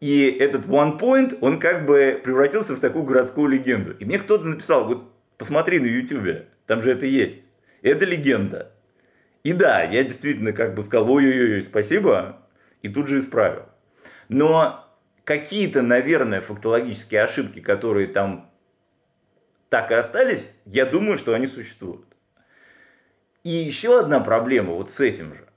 И 0.00 0.36
этот 0.38 0.66
One 0.66 0.98
Point, 1.00 1.38
он 1.40 1.58
как 1.58 1.84
бы 1.84 2.20
превратился 2.22 2.74
в 2.74 2.80
такую 2.80 3.04
городскую 3.04 3.48
легенду. 3.48 3.92
И 3.92 4.04
мне 4.04 4.18
кто-то 4.18 4.44
написал, 4.44 4.86
вот 4.86 5.12
посмотри 5.36 5.80
на 5.80 5.86
YouTube, 5.86 6.46
там 6.66 6.80
же 6.80 6.92
это 6.92 7.06
есть. 7.06 7.48
Это 7.82 8.04
легенда. 8.04 8.72
И 9.48 9.54
да, 9.54 9.82
я 9.82 10.04
действительно 10.04 10.52
как 10.52 10.74
бы 10.74 10.82
сказал, 10.82 11.10
ой-ой-ой, 11.10 11.62
спасибо, 11.62 12.36
и 12.82 12.90
тут 12.90 13.08
же 13.08 13.18
исправил. 13.18 13.62
Но 14.28 14.84
какие-то, 15.24 15.80
наверное, 15.80 16.42
фактологические 16.42 17.22
ошибки, 17.22 17.60
которые 17.60 18.08
там 18.08 18.52
так 19.70 19.90
и 19.90 19.94
остались, 19.94 20.50
я 20.66 20.84
думаю, 20.84 21.16
что 21.16 21.32
они 21.32 21.46
существуют. 21.46 22.04
И 23.42 23.48
еще 23.48 23.98
одна 23.98 24.20
проблема 24.20 24.74
вот 24.74 24.90
с 24.90 25.00
этим 25.00 25.32
же. 25.32 25.48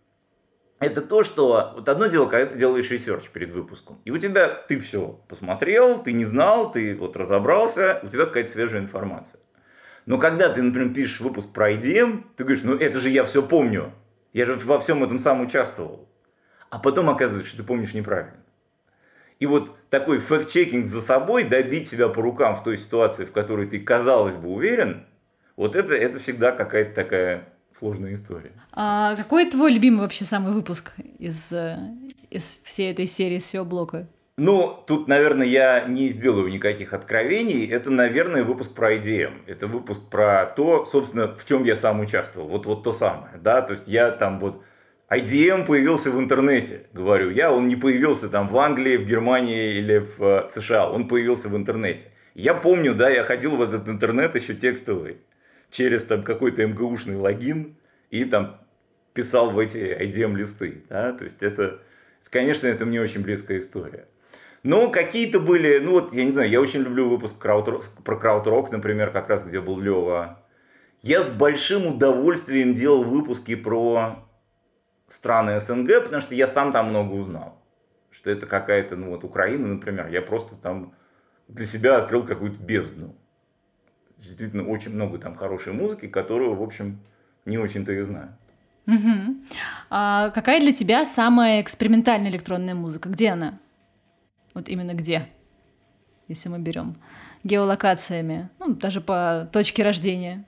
Это 0.79 1.01
то, 1.01 1.23
что 1.23 1.73
вот 1.75 1.89
одно 1.89 2.05
дело, 2.05 2.29
когда 2.29 2.49
ты 2.49 2.57
делаешь 2.57 2.89
research 2.89 3.27
перед 3.27 3.49
выпуском, 3.51 3.99
и 4.05 4.11
у 4.11 4.17
тебя 4.17 4.47
ты 4.47 4.79
все 4.79 5.19
посмотрел, 5.27 6.01
ты 6.01 6.13
не 6.13 6.23
знал, 6.23 6.71
ты 6.71 6.95
вот 6.95 7.17
разобрался, 7.17 7.99
у 8.03 8.07
тебя 8.07 8.25
какая-то 8.25 8.51
свежая 8.51 8.81
информация. 8.83 9.40
Но 10.05 10.17
когда 10.17 10.49
ты, 10.49 10.61
например, 10.61 10.93
пишешь 10.93 11.19
выпуск 11.19 11.53
про 11.53 11.71
IDM, 11.73 12.23
ты 12.35 12.43
говоришь, 12.43 12.63
ну 12.63 12.75
это 12.75 12.99
же 12.99 13.09
я 13.09 13.23
все 13.25 13.41
помню. 13.43 13.93
Я 14.33 14.45
же 14.45 14.55
во 14.55 14.79
всем 14.79 15.03
этом 15.03 15.19
сам 15.19 15.41
участвовал. 15.41 16.07
А 16.69 16.79
потом 16.79 17.09
оказывается, 17.09 17.49
что 17.49 17.57
ты 17.57 17.63
помнишь 17.63 17.93
неправильно. 17.93 18.37
И 19.39 19.45
вот 19.45 19.75
такой 19.89 20.19
fact-checking 20.19 20.87
за 20.87 21.01
собой, 21.01 21.43
добить 21.43 21.87
себя 21.87 22.07
по 22.07 22.21
рукам 22.21 22.55
в 22.55 22.63
той 22.63 22.77
ситуации, 22.77 23.25
в 23.25 23.31
которой 23.31 23.67
ты, 23.67 23.79
казалось 23.79 24.35
бы, 24.35 24.49
уверен, 24.49 25.05
вот 25.55 25.75
это, 25.75 25.93
это 25.93 26.19
всегда 26.19 26.51
какая-то 26.51 26.93
такая 26.93 27.49
сложная 27.73 28.13
история. 28.13 28.51
А 28.71 29.15
какой 29.15 29.49
твой 29.49 29.73
любимый 29.73 30.01
вообще 30.01 30.25
самый 30.25 30.53
выпуск 30.53 30.91
из, 31.19 31.51
э, 31.51 31.77
из 32.29 32.59
всей 32.63 32.91
этой 32.91 33.07
серии 33.07 33.39
SEO-блока? 33.39 34.07
Ну, 34.37 34.83
тут, 34.87 35.07
наверное, 35.07 35.45
я 35.45 35.85
не 35.87 36.09
сделаю 36.09 36.49
никаких 36.49 36.93
откровений. 36.93 37.67
Это, 37.67 37.91
наверное, 37.91 38.43
выпуск 38.43 38.73
про 38.73 38.95
IDM. 38.95 39.41
Это 39.45 39.67
выпуск 39.67 40.09
про 40.09 40.45
то, 40.45 40.85
собственно, 40.85 41.35
в 41.35 41.45
чем 41.45 41.63
я 41.63 41.75
сам 41.75 41.99
участвовал. 41.99 42.47
Вот, 42.47 42.65
вот 42.65 42.83
то 42.83 42.93
самое, 42.93 43.37
да, 43.37 43.61
то 43.61 43.73
есть 43.73 43.87
я 43.87 44.11
там 44.11 44.39
вот... 44.39 44.63
IDM 45.09 45.65
появился 45.65 46.09
в 46.09 46.17
интернете, 46.19 46.87
говорю 46.93 47.31
я, 47.31 47.51
он 47.51 47.67
не 47.67 47.75
появился 47.75 48.29
там 48.29 48.47
в 48.47 48.57
Англии, 48.57 48.95
в 48.95 49.05
Германии 49.05 49.73
или 49.75 49.97
в 49.97 50.23
э, 50.23 50.47
США, 50.47 50.89
он 50.89 51.09
появился 51.09 51.49
в 51.49 51.57
интернете. 51.57 52.07
Я 52.33 52.53
помню, 52.53 52.95
да, 52.95 53.09
я 53.09 53.25
ходил 53.25 53.57
в 53.57 53.61
этот 53.61 53.89
интернет 53.89 54.35
еще 54.35 54.53
текстовый, 54.53 55.17
через 55.69 56.05
там 56.05 56.23
какой-то 56.23 56.65
МГУшный 56.65 57.17
логин 57.17 57.75
и 58.09 58.23
там 58.23 58.61
писал 59.13 59.51
в 59.51 59.59
эти 59.59 59.77
IDM-листы, 59.79 60.85
да, 60.87 61.11
то 61.11 61.25
есть 61.25 61.43
это, 61.43 61.81
конечно, 62.29 62.67
это 62.67 62.85
мне 62.85 63.01
очень 63.01 63.21
близкая 63.21 63.59
история. 63.59 64.07
Но 64.63 64.89
какие-то 64.89 65.39
были, 65.39 65.79
ну 65.79 65.91
вот, 65.91 66.13
я 66.13 66.23
не 66.23 66.31
знаю, 66.31 66.49
я 66.49 66.61
очень 66.61 66.81
люблю 66.81 67.09
выпуск 67.09 67.39
крауд, 67.39 67.83
про 68.03 68.17
краудрок, 68.17 68.71
например, 68.71 69.11
как 69.11 69.27
раз 69.27 69.43
где 69.43 69.59
был 69.59 69.79
Лева. 69.79 70.43
Я 71.01 71.23
с 71.23 71.29
большим 71.29 71.87
удовольствием 71.87 72.75
делал 72.75 73.03
выпуски 73.03 73.55
про 73.55 74.27
страны 75.07 75.59
СНГ, 75.59 76.03
потому 76.03 76.21
что 76.21 76.35
я 76.35 76.47
сам 76.47 76.71
там 76.71 76.89
много 76.89 77.13
узнал. 77.13 77.57
Что 78.11 78.29
это 78.29 78.45
какая-то, 78.45 78.95
ну 78.95 79.09
вот 79.09 79.23
Украина, 79.23 79.67
например, 79.67 80.09
я 80.09 80.21
просто 80.21 80.55
там 80.55 80.93
для 81.47 81.65
себя 81.65 81.97
открыл 81.97 82.23
какую-то 82.23 82.61
бездну. 82.61 83.15
Действительно, 84.17 84.67
очень 84.67 84.93
много 84.93 85.17
там 85.17 85.35
хорошей 85.35 85.73
музыки, 85.73 86.07
которую, 86.07 86.53
в 86.55 86.61
общем, 86.61 86.99
не 87.45 87.57
очень-то 87.57 87.91
и 87.93 88.01
знаю. 88.01 88.37
Угу. 88.85 89.35
А 89.89 90.29
какая 90.29 90.59
для 90.59 90.73
тебя 90.73 91.05
самая 91.05 91.61
экспериментальная 91.61 92.29
электронная 92.29 92.75
музыка? 92.75 93.09
Где 93.09 93.29
она? 93.29 93.59
Вот 94.53 94.69
именно 94.69 94.93
где, 94.93 95.27
если 96.27 96.49
мы 96.49 96.59
берем 96.59 96.97
геолокациями, 97.43 98.49
ну, 98.59 98.73
даже 98.75 99.01
по 99.01 99.49
точке 99.51 99.83
рождения. 99.83 100.45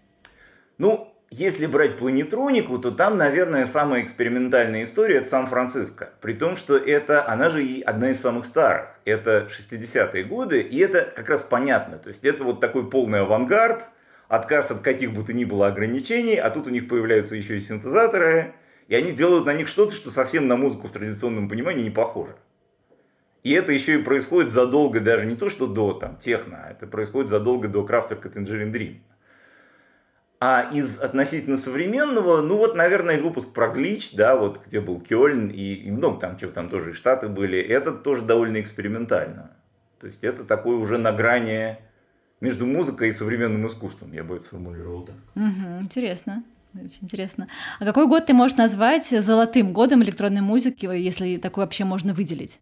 Ну, 0.77 1.13
если 1.29 1.65
брать 1.65 1.97
планетронику, 1.97 2.77
то 2.77 2.91
там, 2.91 3.17
наверное, 3.17 3.65
самая 3.65 4.03
экспериментальная 4.03 4.83
история– 4.83 5.15
это 5.17 5.29
Сан-Франциско. 5.29 6.11
При 6.21 6.33
том, 6.33 6.55
что 6.55 6.77
это, 6.77 7.27
она 7.27 7.49
же 7.49 7.65
и 7.65 7.81
одна 7.81 8.11
из 8.11 8.21
самых 8.21 8.45
старых. 8.45 8.99
Это 9.03 9.47
60-е 9.49 10.23
годы, 10.25 10.61
и 10.61 10.77
это 10.77 11.11
как 11.15 11.29
раз 11.29 11.41
понятно. 11.41 11.97
То 11.97 12.09
есть 12.09 12.23
это 12.23 12.43
вот 12.43 12.59
такой 12.59 12.87
полный 12.87 13.21
авангард, 13.21 13.89
отказ 14.27 14.69
от 14.69 14.81
каких 14.81 15.13
бы 15.13 15.23
то 15.23 15.33
ни 15.33 15.43
было 15.43 15.67
ограничений, 15.67 16.35
а 16.35 16.51
тут 16.51 16.67
у 16.67 16.69
них 16.69 16.87
появляются 16.87 17.35
еще 17.35 17.57
и 17.57 17.61
синтезаторы, 17.61 18.53
и 18.87 18.93
они 18.93 19.11
делают 19.11 19.45
на 19.45 19.53
них 19.55 19.67
что-то, 19.67 19.95
что 19.95 20.11
совсем 20.11 20.47
на 20.47 20.55
музыку 20.55 20.87
в 20.87 20.91
традиционном 20.91 21.49
понимании 21.49 21.85
не 21.85 21.89
похоже. 21.89 22.35
И 23.43 23.51
это 23.51 23.73
еще 23.73 23.99
и 23.99 24.03
происходит 24.03 24.49
задолго, 24.49 25.01
даже 25.01 25.25
не 25.25 25.35
то, 25.35 25.49
что 25.49 25.67
до 25.67 25.93
там, 25.93 26.17
техно, 26.17 26.63
а 26.63 26.71
это 26.71 26.87
происходит 26.87 27.29
задолго 27.29 27.67
до 27.67 27.81
и 27.81 27.83
Tangerine 27.85 28.71
Dream. 28.71 29.01
А 30.39 30.69
из 30.73 30.97
относительно 30.97 31.57
современного, 31.57 32.41
ну 32.41 32.57
вот, 32.57 32.75
наверное, 32.75 33.21
выпуск 33.21 33.53
про 33.53 33.69
Глич, 33.69 34.13
да, 34.13 34.35
вот 34.35 34.59
где 34.65 34.81
был 34.81 34.99
Кёльн 34.99 35.49
и, 35.49 35.73
и 35.73 35.91
много 35.91 36.19
там 36.19 36.35
чего, 36.35 36.51
там 36.51 36.69
тоже 36.69 36.91
и 36.91 36.93
Штаты 36.93 37.29
были, 37.29 37.59
это 37.59 37.91
тоже 37.91 38.23
довольно 38.23 38.59
экспериментально. 38.59 39.51
То 39.99 40.07
есть 40.07 40.23
это 40.23 40.43
такое 40.43 40.75
уже 40.75 40.97
на 40.97 41.13
грани 41.13 41.77
между 42.41 42.65
музыкой 42.65 43.09
и 43.09 43.13
современным 43.13 43.65
искусством, 43.67 44.11
я 44.11 44.23
бы 44.25 44.35
это 44.35 44.45
сформулировал 44.45 45.03
так. 45.05 45.15
Угу, 45.35 45.83
интересно. 45.83 46.43
Очень 46.73 47.03
интересно. 47.03 47.47
А 47.79 47.85
какой 47.85 48.07
год 48.07 48.25
ты 48.25 48.33
можешь 48.33 48.57
назвать 48.57 49.07
золотым 49.07 49.71
годом 49.71 50.03
электронной 50.03 50.41
музыки, 50.41 50.85
если 50.85 51.37
такой 51.37 51.63
вообще 51.63 51.85
можно 51.85 52.13
выделить? 52.13 52.59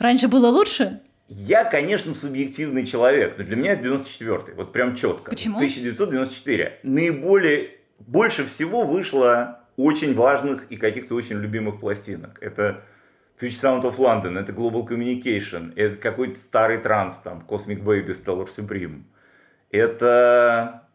Раньше 0.00 0.28
было 0.28 0.48
лучше? 0.48 1.00
Я, 1.28 1.64
конечно, 1.64 2.14
субъективный 2.14 2.86
человек, 2.86 3.34
но 3.36 3.44
для 3.44 3.54
меня 3.54 3.72
это 3.74 3.86
94-й, 3.86 4.54
вот 4.54 4.72
прям 4.72 4.96
четко. 4.96 5.30
Почему? 5.30 5.56
1994. 5.56 6.80
Наиболее, 6.82 7.76
больше 7.98 8.46
всего 8.46 8.84
вышло 8.84 9.60
очень 9.76 10.14
важных 10.14 10.64
и 10.70 10.76
каких-то 10.76 11.14
очень 11.14 11.36
любимых 11.36 11.80
пластинок. 11.80 12.38
Это 12.40 12.82
Future 13.38 13.82
Sound 13.82 13.82
of 13.82 13.98
London, 13.98 14.38
это 14.40 14.52
Global 14.52 14.88
Communication, 14.88 15.72
это 15.76 15.96
какой-то 15.96 16.34
старый 16.34 16.78
транс, 16.78 17.18
там, 17.18 17.44
Cosmic 17.46 17.82
Baby, 17.82 18.08
Stellar 18.08 18.48
Supreme. 18.48 19.02
Это 19.70 20.88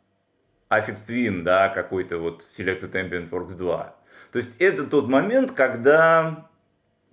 Affix 0.69 0.95
Twin, 1.07 1.43
да, 1.43 1.69
какой-то 1.69 2.17
вот 2.17 2.45
Selected 2.57 2.91
Ambient 2.91 3.29
Works 3.29 3.55
2. 3.55 3.95
То 4.31 4.39
есть 4.39 4.55
это 4.57 4.85
тот 4.85 5.07
момент, 5.07 5.51
когда 5.51 6.49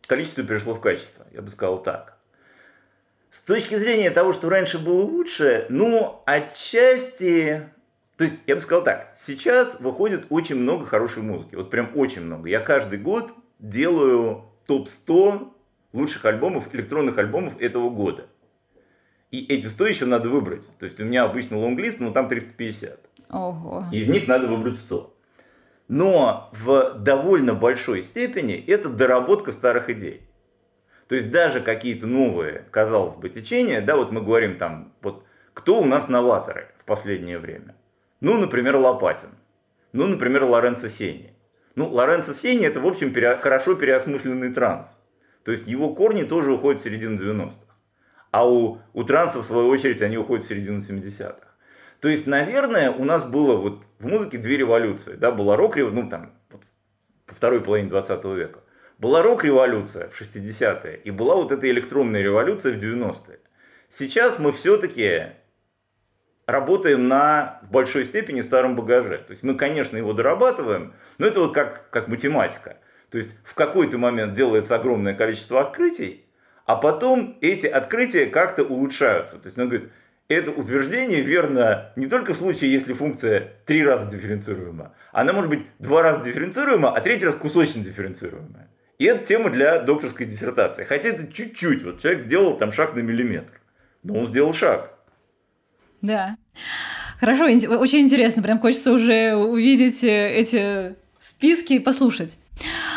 количество 0.07 0.45
перешло 0.45 0.75
в 0.75 0.81
качество, 0.81 1.27
я 1.33 1.43
бы 1.43 1.49
сказал 1.49 1.83
так. 1.83 2.19
С 3.31 3.41
точки 3.41 3.77
зрения 3.77 4.11
того, 4.11 4.35
что 4.35 4.51
раньше 4.51 4.79
было 4.79 5.03
лучше, 5.03 5.67
ну, 5.71 6.23
отчасти... 6.27 7.71
То 8.19 8.25
есть, 8.25 8.37
я 8.47 8.55
бы 8.55 8.61
сказал 8.61 8.85
так, 8.85 9.11
сейчас 9.15 9.81
выходит 9.81 10.27
очень 10.29 10.57
много 10.57 10.85
хорошей 10.85 11.23
музыки, 11.23 11.55
вот 11.55 11.71
прям 11.71 11.91
очень 11.95 12.21
много. 12.21 12.49
Я 12.49 12.61
каждый 12.61 12.99
год 12.99 13.33
делаю 13.59 14.45
топ-100 14.67 15.51
лучших 15.95 16.25
альбомов, 16.27 16.75
электронных 16.75 17.17
альбомов 17.17 17.59
этого 17.59 17.89
года. 17.89 18.27
И 19.31 19.47
эти 19.47 19.67
100 19.67 19.87
еще 19.87 20.05
надо 20.05 20.29
выбрать. 20.29 20.69
То 20.79 20.85
есть, 20.85 21.01
у 21.01 21.05
меня 21.05 21.25
обычно 21.25 21.59
лонглист, 21.59 22.01
но 22.01 22.11
там 22.11 22.29
350. 22.29 23.01
Ого. 23.31 23.87
Из 23.93 24.09
них 24.09 24.29
надо 24.29 24.47
выбрать 24.47 24.77
100. 24.77 25.17
Но 25.93 26.49
в 26.53 26.95
довольно 27.01 27.53
большой 27.53 28.01
степени 28.01 28.55
это 28.55 28.89
доработка 28.89 29.53
старых 29.53 29.91
идей. 29.91 30.23
То 31.07 31.15
есть 31.15 31.31
даже 31.31 31.61
какие-то 31.61 32.07
новые, 32.07 32.65
казалось 32.71 33.17
бы, 33.17 33.29
течения, 33.29 33.83
да, 33.83 33.97
вот 33.97 34.11
мы 34.11 34.23
говорим 34.23 34.57
там, 34.57 34.95
вот 35.03 35.27
кто 35.53 35.83
у 35.83 35.85
нас 35.85 36.09
новаторы 36.09 36.71
в 36.79 36.87
последнее 36.87 37.39
время? 37.39 37.77
Ну, 38.23 38.39
например, 38.39 38.77
Лопатин. 38.77 39.29
Ну, 39.93 40.07
например, 40.07 40.45
Лоренцо 40.45 40.89
Сени. 40.89 41.35
Ну, 41.75 41.91
Лоренцо 41.91 42.33
Сени 42.33 42.65
это, 42.65 42.81
в 42.81 42.87
общем, 42.87 43.13
пере, 43.13 43.37
хорошо 43.37 43.75
переосмысленный 43.75 44.51
транс. 44.51 45.03
То 45.45 45.53
есть 45.53 45.67
его 45.67 45.95
корни 45.95 46.23
тоже 46.23 46.53
уходят 46.55 46.81
в 46.81 46.85
середину 46.85 47.19
90-х. 47.19 47.67
А 48.31 48.49
у, 48.49 48.79
у 48.95 49.05
транса, 49.05 49.41
в 49.41 49.45
свою 49.45 49.69
очередь, 49.69 50.01
они 50.01 50.17
уходят 50.17 50.47
в 50.47 50.49
середину 50.49 50.79
70-х. 50.79 51.52
То 52.03 52.09
есть, 52.09 52.27
наверное, 52.27 52.91
у 52.91 53.05
нас 53.05 53.23
было 53.25 53.57
вот 53.57 53.85
в 54.01 54.09
музыке 54.09 54.37
две 54.37 54.57
революции. 54.57 55.15
Да, 55.15 55.31
была 55.31 55.57
рок-революция, 55.57 56.03
ну, 56.03 56.11
там, 56.11 56.33
по 57.27 57.33
второй 57.33 57.61
половине 57.61 57.91
20 57.91 58.25
века. 58.25 58.59
Была 58.99 59.23
рок-революция 59.23 60.09
в 60.09 60.21
60-е 60.21 60.97
и 60.97 61.11
была 61.13 61.37
вот 61.37 61.53
эта 61.53 61.71
электронная 61.71 62.21
революция 62.21 62.73
в 62.73 62.83
90-е. 62.83 63.39
Сейчас 63.89 64.41
мы 64.41 64.51
все-таки 64.51 65.27
работаем 66.47 67.07
на 67.07 67.61
в 67.63 67.71
большой 67.71 68.05
степени 68.05 68.41
старом 68.41 68.75
багаже. 68.75 69.19
То 69.19 69.31
есть 69.31 69.45
мы, 69.45 69.55
конечно, 69.55 69.97
его 69.97 70.13
дорабатываем, 70.13 70.95
но 71.19 71.27
это 71.29 71.39
вот 71.39 71.55
как, 71.55 71.89
как 71.91 72.09
математика. 72.09 72.79
То 73.11 73.19
есть 73.19 73.37
в 73.45 73.55
какой-то 73.55 73.99
момент 73.99 74.33
делается 74.33 74.75
огромное 74.75 75.15
количество 75.15 75.61
открытий, 75.61 76.27
а 76.67 76.75
потом 76.75 77.39
эти 77.41 77.69
открытия 77.69 78.27
как-то 78.27 78.65
улучшаются. 78.65 79.37
То 79.37 79.47
есть 79.47 79.57
он 79.57 79.69
говорит, 79.69 79.93
это 80.33 80.51
утверждение 80.51 81.21
верно 81.21 81.93
не 81.97 82.07
только 82.07 82.35
в 82.35 82.37
случае, 82.37 82.73
если 82.73 82.93
функция 82.93 83.53
три 83.67 83.85
раза 83.85 84.11
дифференцируема. 84.11 84.95
Она 85.13 85.33
может 85.33 85.51
быть 85.51 85.67
два 85.79 86.03
раза 86.03 86.23
дифференцируема, 86.23 86.91
а 86.91 87.01
третий 87.01 87.27
раз 87.27 87.35
кусочно 87.35 87.83
дифференцируемая. 87.83 88.69
И 88.99 89.05
это 89.05 89.25
тема 89.25 89.51
для 89.51 89.81
докторской 89.81 90.27
диссертации. 90.27 90.85
Хотя 90.85 91.09
это 91.09 91.27
чуть-чуть. 91.27 91.83
Вот 91.83 92.01
человек 92.01 92.23
сделал 92.23 92.57
там 92.57 92.71
шаг 92.71 92.95
на 92.95 93.01
миллиметр. 93.01 93.53
Но 94.03 94.15
он 94.15 94.27
сделал 94.27 94.55
шаг. 94.55 94.97
Да. 96.03 96.37
Хорошо, 97.19 97.45
очень 97.45 98.01
интересно. 98.01 98.43
Прям 98.43 98.61
хочется 98.61 98.93
уже 98.93 99.35
увидеть 99.35 100.05
э, 100.05 100.29
эти 100.35 100.95
списки 101.21 101.75
и 101.75 101.79
послушать. 101.79 102.37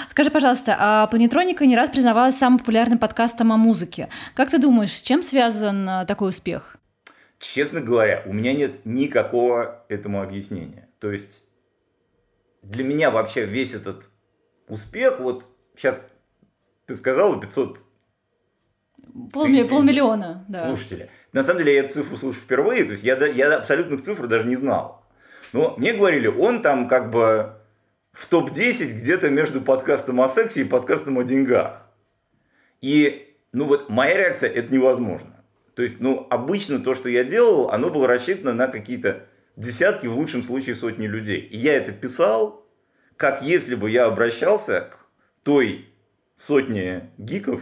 Скажи, 0.10 0.30
пожалуйста, 0.30 0.76
а 0.78 1.08
Планетроника 1.08 1.65
не 1.65 1.76
раз 1.76 1.89
признавалась 1.89 2.38
самым 2.38 2.60
популярным 2.60 3.00
подкастом 3.00 3.52
о 3.52 3.58
музыке. 3.58 4.10
Как 4.34 4.50
ты 4.50 4.58
думаешь, 4.58 4.93
с 4.93 5.02
чем 5.02 5.24
связан 5.24 5.88
э, 5.88 6.06
такой 6.06 6.30
успех? 6.30 6.75
Честно 7.39 7.82
говоря, 7.82 8.24
у 8.26 8.34
меня 8.34 8.54
нет 8.54 8.86
никакого 8.86 9.84
этому 9.89 10.21
объяснения. 10.21 10.89
То 11.00 11.12
есть 11.12 11.45
для 12.62 12.84
меня 12.84 13.12
вообще 13.12 13.45
весь 13.45 13.74
этот 13.74 14.10
успех, 14.67 15.19
вот 15.19 15.50
сейчас 15.76 16.06
ты 16.86 16.95
сказала 16.95 17.39
500 17.39 17.78
Пол, 19.32 19.45
тысяч 19.45 19.69
полмиллиона, 19.69 20.45
да. 20.48 20.67
слушателей. 20.67 21.10
На 21.32 21.43
самом 21.43 21.60
деле 21.60 21.76
я 21.76 21.80
эту 21.82 21.93
цифру 21.95 22.17
слышу 22.17 22.39
впервые, 22.39 22.86
то 22.86 22.91
есть 22.91 23.04
я, 23.04 23.15
я 23.28 23.56
абсолютных 23.56 24.02
цифр 24.02 24.28
даже 24.28 24.48
не 24.48 24.56
знал. 24.56 25.04
Но 25.54 25.76
мне 25.78 25.93
говорили, 25.93 26.28
он 26.28 26.62
там 26.62 26.88
как 26.88 27.12
бы 27.12 27.54
в 28.13 28.28
топ-10 28.28 28.88
где-то 28.88 29.30
между 29.30 29.62
подкастом 29.62 30.21
о 30.21 30.30
сексе 30.30 30.62
и 30.62 30.65
подкастом 30.65 31.17
о 31.17 31.24
деньгах. 31.24 31.89
И, 32.82 33.36
ну 33.52 33.65
вот, 33.65 33.89
моя 33.89 34.17
реакция, 34.17 34.50
это 34.50 34.74
невозможно. 34.74 35.35
То 35.76 35.84
есть, 35.84 36.00
ну, 36.00 36.26
обычно 36.30 36.80
то, 36.80 36.96
что 36.96 37.10
я 37.10 37.24
делал, 37.24 37.70
оно 37.70 37.90
было 37.90 38.08
рассчитано 38.08 38.54
на 38.54 38.68
какие-то 38.68 39.28
десятки, 39.58 40.08
в 40.08 40.18
лучшем 40.18 40.42
случае 40.42 40.76
сотни 40.76 41.06
людей. 41.06 41.40
И 41.40 41.58
я 41.58 41.74
это 41.74 41.92
писал, 41.92 42.66
как 43.18 43.42
если 43.42 43.76
бы 43.76 43.90
я 43.90 44.06
обращался 44.06 44.90
к 44.92 45.06
той 45.44 45.90
сотни 46.38 47.10
гиков, 47.18 47.62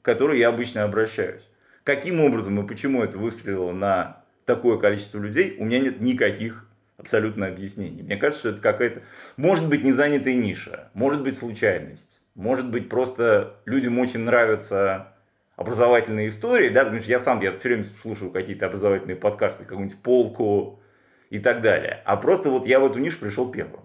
к 0.00 0.04
которой 0.04 0.38
я 0.38 0.48
обычно 0.48 0.84
обращаюсь. 0.84 1.42
Каким 1.84 2.20
образом 2.20 2.58
и 2.60 2.66
почему 2.66 3.02
это 3.02 3.18
выстрелило 3.18 3.72
на 3.72 4.24
такое 4.46 4.78
количество 4.78 5.18
людей, 5.18 5.56
у 5.58 5.64
меня 5.64 5.80
нет 5.80 6.00
никаких 6.00 6.66
абсолютно 6.96 7.46
объяснений. 7.46 8.02
Мне 8.02 8.16
кажется, 8.16 8.40
что 8.40 8.48
это 8.50 8.60
какая-то, 8.60 9.02
может 9.36 9.68
быть, 9.68 9.82
незанятая 9.82 10.34
ниша, 10.34 10.90
может 10.94 11.22
быть, 11.22 11.36
случайность, 11.36 12.20
может 12.34 12.68
быть, 12.70 12.88
просто 12.88 13.56
людям 13.64 13.98
очень 13.98 14.20
нравятся 14.20 15.14
образовательные 15.60 16.30
истории, 16.30 16.70
да, 16.70 16.84
потому 16.84 17.02
что 17.02 17.10
я 17.10 17.20
сам, 17.20 17.38
я 17.42 17.52
все 17.52 17.68
время 17.68 17.84
слушаю 17.84 18.30
какие-то 18.30 18.64
образовательные 18.64 19.16
подкасты, 19.16 19.64
какую-нибудь 19.64 19.98
полку 19.98 20.80
и 21.28 21.38
так 21.38 21.60
далее. 21.60 22.00
А 22.06 22.16
просто 22.16 22.50
вот 22.50 22.66
я 22.66 22.80
в 22.80 22.86
эту 22.86 22.98
нишу 22.98 23.18
пришел 23.18 23.50
первым. 23.50 23.82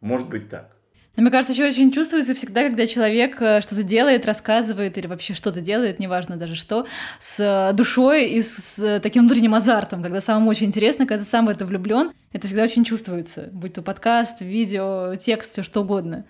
Может 0.00 0.28
быть 0.28 0.48
так. 0.48 0.70
Но 1.16 1.22
мне 1.22 1.32
кажется, 1.32 1.52
еще 1.52 1.66
очень 1.66 1.90
чувствуется 1.90 2.34
всегда, 2.34 2.62
когда 2.62 2.86
человек 2.86 3.42
э, 3.42 3.60
что-то 3.60 3.82
делает, 3.82 4.24
рассказывает 4.24 4.96
или 4.96 5.08
вообще 5.08 5.34
что-то 5.34 5.60
делает, 5.60 5.98
неважно 5.98 6.36
даже 6.36 6.54
что, 6.54 6.86
с 7.20 7.72
душой 7.74 8.26
и 8.28 8.42
с 8.42 9.00
таким 9.00 9.26
внутренним 9.26 9.54
азартом, 9.54 10.00
когда 10.00 10.20
самому 10.20 10.50
очень 10.50 10.68
интересно, 10.68 11.06
когда 11.06 11.24
сам 11.24 11.46
в 11.46 11.48
это 11.48 11.66
влюблен, 11.66 12.12
это 12.32 12.46
всегда 12.46 12.62
очень 12.62 12.84
чувствуется, 12.84 13.48
будь 13.52 13.74
то 13.74 13.82
подкаст, 13.82 14.40
видео, 14.40 15.16
текст, 15.16 15.52
все 15.52 15.64
что 15.64 15.82
угодно. 15.82 16.24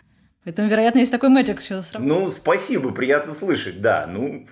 Поэтому, 0.44 0.68
вероятно, 0.68 0.98
есть 0.98 1.12
такой 1.12 1.30
мэджик 1.30 1.60
сейчас. 1.60 1.92
Ну, 1.98 2.30
спасибо, 2.30 2.92
приятно 2.92 3.34
слышать, 3.34 3.80
да. 3.80 4.06
Ну, 4.06 4.46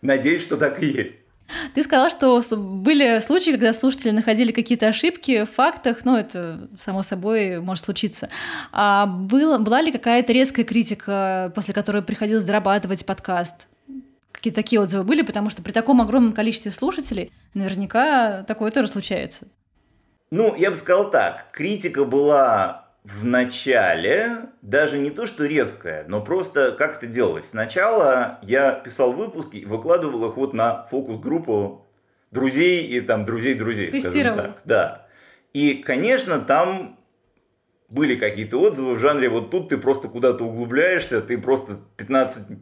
надеюсь, 0.00 0.42
что 0.42 0.56
так 0.56 0.82
и 0.82 0.86
есть. 0.86 1.16
Ты 1.74 1.82
сказал, 1.82 2.10
что 2.10 2.40
были 2.56 3.18
случаи, 3.20 3.50
когда 3.50 3.74
слушатели 3.74 4.10
находили 4.10 4.52
какие-то 4.52 4.88
ошибки 4.88 5.44
в 5.44 5.50
фактах, 5.50 6.04
ну, 6.04 6.16
это 6.16 6.68
само 6.80 7.02
собой 7.02 7.60
может 7.60 7.84
случиться. 7.84 8.28
А 8.70 9.06
было, 9.06 9.58
была 9.58 9.82
ли 9.82 9.92
какая-то 9.92 10.32
резкая 10.32 10.64
критика, 10.64 11.52
после 11.54 11.74
которой 11.74 12.02
приходилось 12.02 12.44
дорабатывать 12.44 13.04
подкаст? 13.04 13.66
Какие-то 14.30 14.56
такие 14.56 14.80
отзывы 14.80 15.04
были, 15.04 15.22
потому 15.22 15.50
что 15.50 15.62
при 15.62 15.72
таком 15.72 16.00
огромном 16.00 16.32
количестве 16.32 16.70
слушателей 16.70 17.32
наверняка 17.54 18.44
такое 18.44 18.70
тоже 18.70 18.88
случается. 18.88 19.46
Ну, 20.30 20.54
я 20.56 20.70
бы 20.70 20.76
сказал 20.76 21.10
так, 21.10 21.50
критика 21.52 22.04
была 22.04 22.81
в 23.04 23.24
начале 23.24 24.50
даже 24.62 24.98
не 24.98 25.10
то, 25.10 25.26
что 25.26 25.44
резкая, 25.44 26.04
но 26.06 26.22
просто 26.22 26.72
как 26.72 26.96
это 26.96 27.06
делалось. 27.06 27.46
Сначала 27.46 28.38
я 28.42 28.72
писал 28.72 29.12
выпуски 29.12 29.56
и 29.56 29.64
выкладывал 29.64 30.28
их 30.28 30.36
вот 30.36 30.54
на 30.54 30.84
фокус-группу 30.84 31.86
друзей 32.30 32.86
и 32.86 33.00
там 33.00 33.24
друзей-друзей, 33.24 34.00
скажем 34.00 34.34
так. 34.34 34.62
Да. 34.64 35.06
И, 35.52 35.74
конечно, 35.74 36.38
там 36.38 36.98
были 37.88 38.16
какие-то 38.16 38.58
отзывы 38.58 38.94
в 38.94 38.98
жанре, 38.98 39.28
вот 39.28 39.50
тут 39.50 39.68
ты 39.68 39.76
просто 39.76 40.08
куда-то 40.08 40.44
углубляешься, 40.44 41.20
ты 41.20 41.36
просто 41.36 41.78
15 41.96 42.58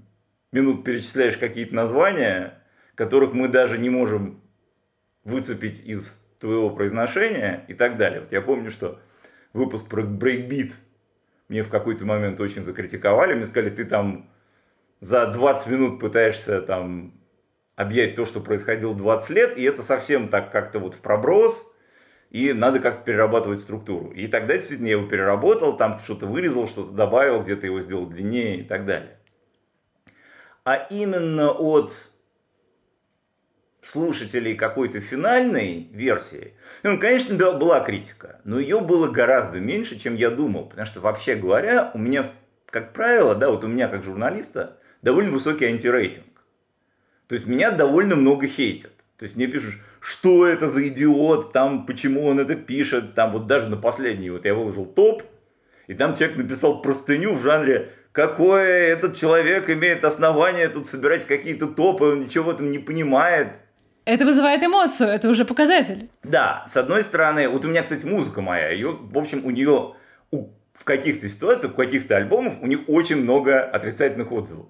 минут 0.50 0.84
перечисляешь 0.84 1.36
какие-то 1.36 1.74
названия, 1.74 2.64
которых 2.96 3.32
мы 3.32 3.46
даже 3.46 3.78
не 3.78 3.90
можем 3.90 4.42
выцепить 5.22 5.80
из 5.80 6.20
твоего 6.40 6.70
произношения 6.70 7.64
и 7.68 7.74
так 7.74 7.96
далее. 7.96 8.22
Вот 8.22 8.32
я 8.32 8.40
помню, 8.40 8.70
что 8.70 8.98
выпуск 9.52 9.88
про 9.88 10.02
брейкбит 10.02 10.74
мне 11.50 11.62
в 11.62 11.68
какой-то 11.68 12.04
момент 12.04 12.40
очень 12.40 12.62
закритиковали, 12.62 13.34
мне 13.34 13.44
сказали, 13.44 13.70
ты 13.70 13.84
там 13.84 14.30
за 15.00 15.26
20 15.26 15.66
минут 15.66 16.00
пытаешься 16.00 16.62
там 16.62 17.12
объять 17.74 18.14
то, 18.14 18.24
что 18.24 18.40
происходило 18.40 18.94
20 18.94 19.30
лет, 19.30 19.58
и 19.58 19.64
это 19.64 19.82
совсем 19.82 20.28
так 20.28 20.52
как-то 20.52 20.78
вот 20.78 20.94
в 20.94 20.98
проброс, 21.00 21.74
и 22.30 22.52
надо 22.52 22.78
как-то 22.78 23.04
перерабатывать 23.04 23.58
структуру. 23.58 24.12
И 24.12 24.28
тогда 24.28 24.54
действительно 24.54 24.86
я 24.86 24.92
его 24.92 25.08
переработал, 25.08 25.76
там 25.76 25.98
что-то 25.98 26.26
вырезал, 26.26 26.68
что-то 26.68 26.92
добавил, 26.92 27.42
где-то 27.42 27.66
его 27.66 27.80
сделал 27.80 28.06
длиннее 28.06 28.60
и 28.60 28.62
так 28.62 28.86
далее. 28.86 29.18
А 30.62 30.76
именно 30.76 31.50
от 31.50 32.09
слушателей 33.82 34.54
какой-то 34.54 35.00
финальной 35.00 35.88
версии, 35.92 36.54
ну, 36.82 36.98
конечно, 36.98 37.36
была 37.54 37.80
критика, 37.80 38.40
но 38.44 38.58
ее 38.58 38.80
было 38.80 39.08
гораздо 39.10 39.58
меньше, 39.60 39.98
чем 39.98 40.16
я 40.16 40.30
думал, 40.30 40.66
потому 40.66 40.86
что, 40.86 41.00
вообще 41.00 41.34
говоря, 41.34 41.90
у 41.94 41.98
меня, 41.98 42.30
как 42.66 42.92
правило, 42.92 43.34
да, 43.34 43.50
вот 43.50 43.64
у 43.64 43.68
меня 43.68 43.88
как 43.88 44.04
журналиста 44.04 44.76
довольно 45.02 45.30
высокий 45.30 45.66
антирейтинг. 45.66 46.24
То 47.26 47.34
есть 47.34 47.46
меня 47.46 47.70
довольно 47.70 48.16
много 48.16 48.48
хейтят. 48.48 48.92
То 49.16 49.24
есть 49.24 49.36
мне 49.36 49.46
пишут, 49.46 49.74
что 50.00 50.46
это 50.46 50.68
за 50.68 50.88
идиот, 50.88 51.52
там, 51.52 51.86
почему 51.86 52.26
он 52.26 52.40
это 52.40 52.56
пишет, 52.56 53.14
там 53.14 53.32
вот 53.32 53.46
даже 53.46 53.68
на 53.68 53.76
последний 53.76 54.30
вот 54.30 54.44
я 54.46 54.54
выложил 54.54 54.86
топ, 54.86 55.22
и 55.86 55.94
там 55.94 56.16
человек 56.16 56.38
написал 56.38 56.82
простыню 56.82 57.34
в 57.34 57.42
жанре, 57.42 57.92
какое 58.12 58.88
этот 58.88 59.16
человек 59.16 59.68
имеет 59.70 60.04
основание 60.04 60.68
тут 60.68 60.86
собирать 60.86 61.26
какие-то 61.26 61.66
топы, 61.66 62.04
он 62.04 62.22
ничего 62.22 62.44
в 62.44 62.54
этом 62.54 62.70
не 62.70 62.78
понимает. 62.78 63.48
Это 64.10 64.24
вызывает 64.24 64.60
эмоцию, 64.60 65.08
это 65.08 65.28
уже 65.28 65.44
показатель. 65.44 66.10
Да, 66.24 66.64
с 66.66 66.76
одной 66.76 67.04
стороны, 67.04 67.48
вот 67.48 67.64
у 67.64 67.68
меня, 67.68 67.82
кстати, 67.82 68.04
музыка 68.04 68.40
моя, 68.40 68.70
ее, 68.70 68.98
в 69.00 69.16
общем, 69.16 69.46
у 69.46 69.50
нее 69.50 69.94
у, 70.32 70.48
в 70.74 70.82
каких-то 70.82 71.28
ситуациях, 71.28 71.74
в 71.74 71.76
каких-то 71.76 72.16
альбомах 72.16 72.54
у 72.60 72.66
них 72.66 72.80
очень 72.88 73.22
много 73.22 73.62
отрицательных 73.62 74.32
отзывов. 74.32 74.66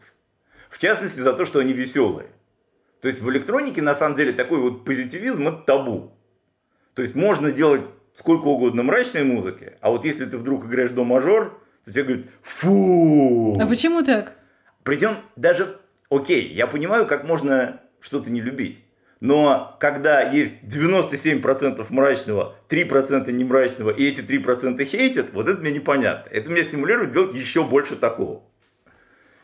В 0.68 0.76
частности, 0.76 1.20
за 1.20 1.33
то, 1.33 1.46
что 1.46 1.59
они 1.59 1.72
веселые. 1.72 2.29
То 3.00 3.09
есть 3.09 3.22
в 3.22 3.31
электронике 3.31 3.81
на 3.81 3.94
самом 3.94 4.14
деле 4.14 4.35
такой 4.35 4.59
вот 4.59 4.85
позитивизм 4.85 5.48
это 5.48 5.62
табу. 5.62 6.12
То 6.92 7.00
есть 7.00 7.14
можно 7.14 7.50
делать 7.50 7.90
сколько 8.12 8.44
угодно 8.44 8.83
мрачной 8.83 9.24
музыки, 9.24 9.72
а 9.81 9.88
вот 9.88 10.05
если 10.05 10.26
ты 10.26 10.37
вдруг 10.37 10.66
играешь 10.66 10.90
до 10.90 11.03
мажор, 11.03 11.59
то 11.87 11.90
тебе 11.90 12.03
говорят 12.03 12.26
фу. 12.42 13.57
А 13.59 13.66
почему 13.66 14.03
так? 14.03 14.35
Причем 14.83 15.16
даже, 15.37 15.81
окей, 16.11 16.46
я 16.53 16.66
понимаю, 16.66 17.07
как 17.07 17.24
можно 17.24 17.81
что-то 18.00 18.31
не 18.31 18.42
любить. 18.42 18.85
Но 19.20 19.76
когда 19.80 20.22
есть 20.22 20.62
97% 20.64 21.87
мрачного, 21.90 22.56
3% 22.68 23.30
не 23.30 23.44
мрачного, 23.44 23.90
и 23.90 24.06
эти 24.06 24.22
3% 24.22 24.83
хейтят, 24.85 25.33
вот 25.33 25.48
это 25.48 25.61
мне 25.61 25.72
непонятно. 25.72 26.30
Это 26.30 26.50
меня 26.50 26.64
стимулирует 26.64 27.12
делать 27.12 27.35
еще 27.35 27.64
больше 27.64 27.96
такого 27.96 28.42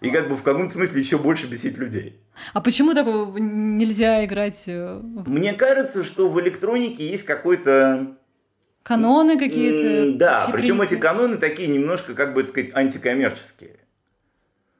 и 0.01 0.11
как 0.11 0.29
бы 0.29 0.37
в 0.37 0.43
каком-то 0.43 0.73
смысле 0.73 1.01
еще 1.01 1.19
больше 1.19 1.47
бесить 1.47 1.79
людей. 1.79 2.21
А 2.53 2.61
почему 2.61 2.95
такого 2.95 3.37
нельзя 3.39 4.25
играть? 4.25 4.62
Э, 4.67 5.01
Мне 5.27 5.55
кажется, 5.55 6.05
что 6.05 6.29
в 6.29 6.41
электронике 6.41 7.07
есть 7.07 7.25
какой-то... 7.25 8.17
Каноны 8.83 9.39
какие-то? 9.39 10.17
Да, 10.17 10.49
причем 10.53 10.81
эти 10.81 10.97
каноны 10.97 11.39
такие 11.39 11.69
немножко, 11.69 12.15
как 12.15 12.35
бы, 12.35 12.43
так 12.43 12.51
сказать, 12.51 12.71
антикоммерческие. 12.73 13.81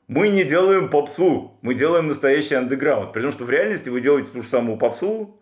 Мы 0.09 0.29
не 0.29 0.45
делаем 0.45 0.89
попсу, 0.89 1.59
мы 1.63 1.75
делаем 1.75 2.07
настоящий 2.07 2.55
андеграунд. 2.55 3.13
При 3.13 3.23
том, 3.23 3.33
что 3.33 3.45
в 3.45 3.51
реальности 3.51 3.89
вы 3.89 4.01
делаете 4.01 4.31
ту 4.33 4.43
же 4.43 4.49
самую 4.49 4.79
попсу, 4.79 5.41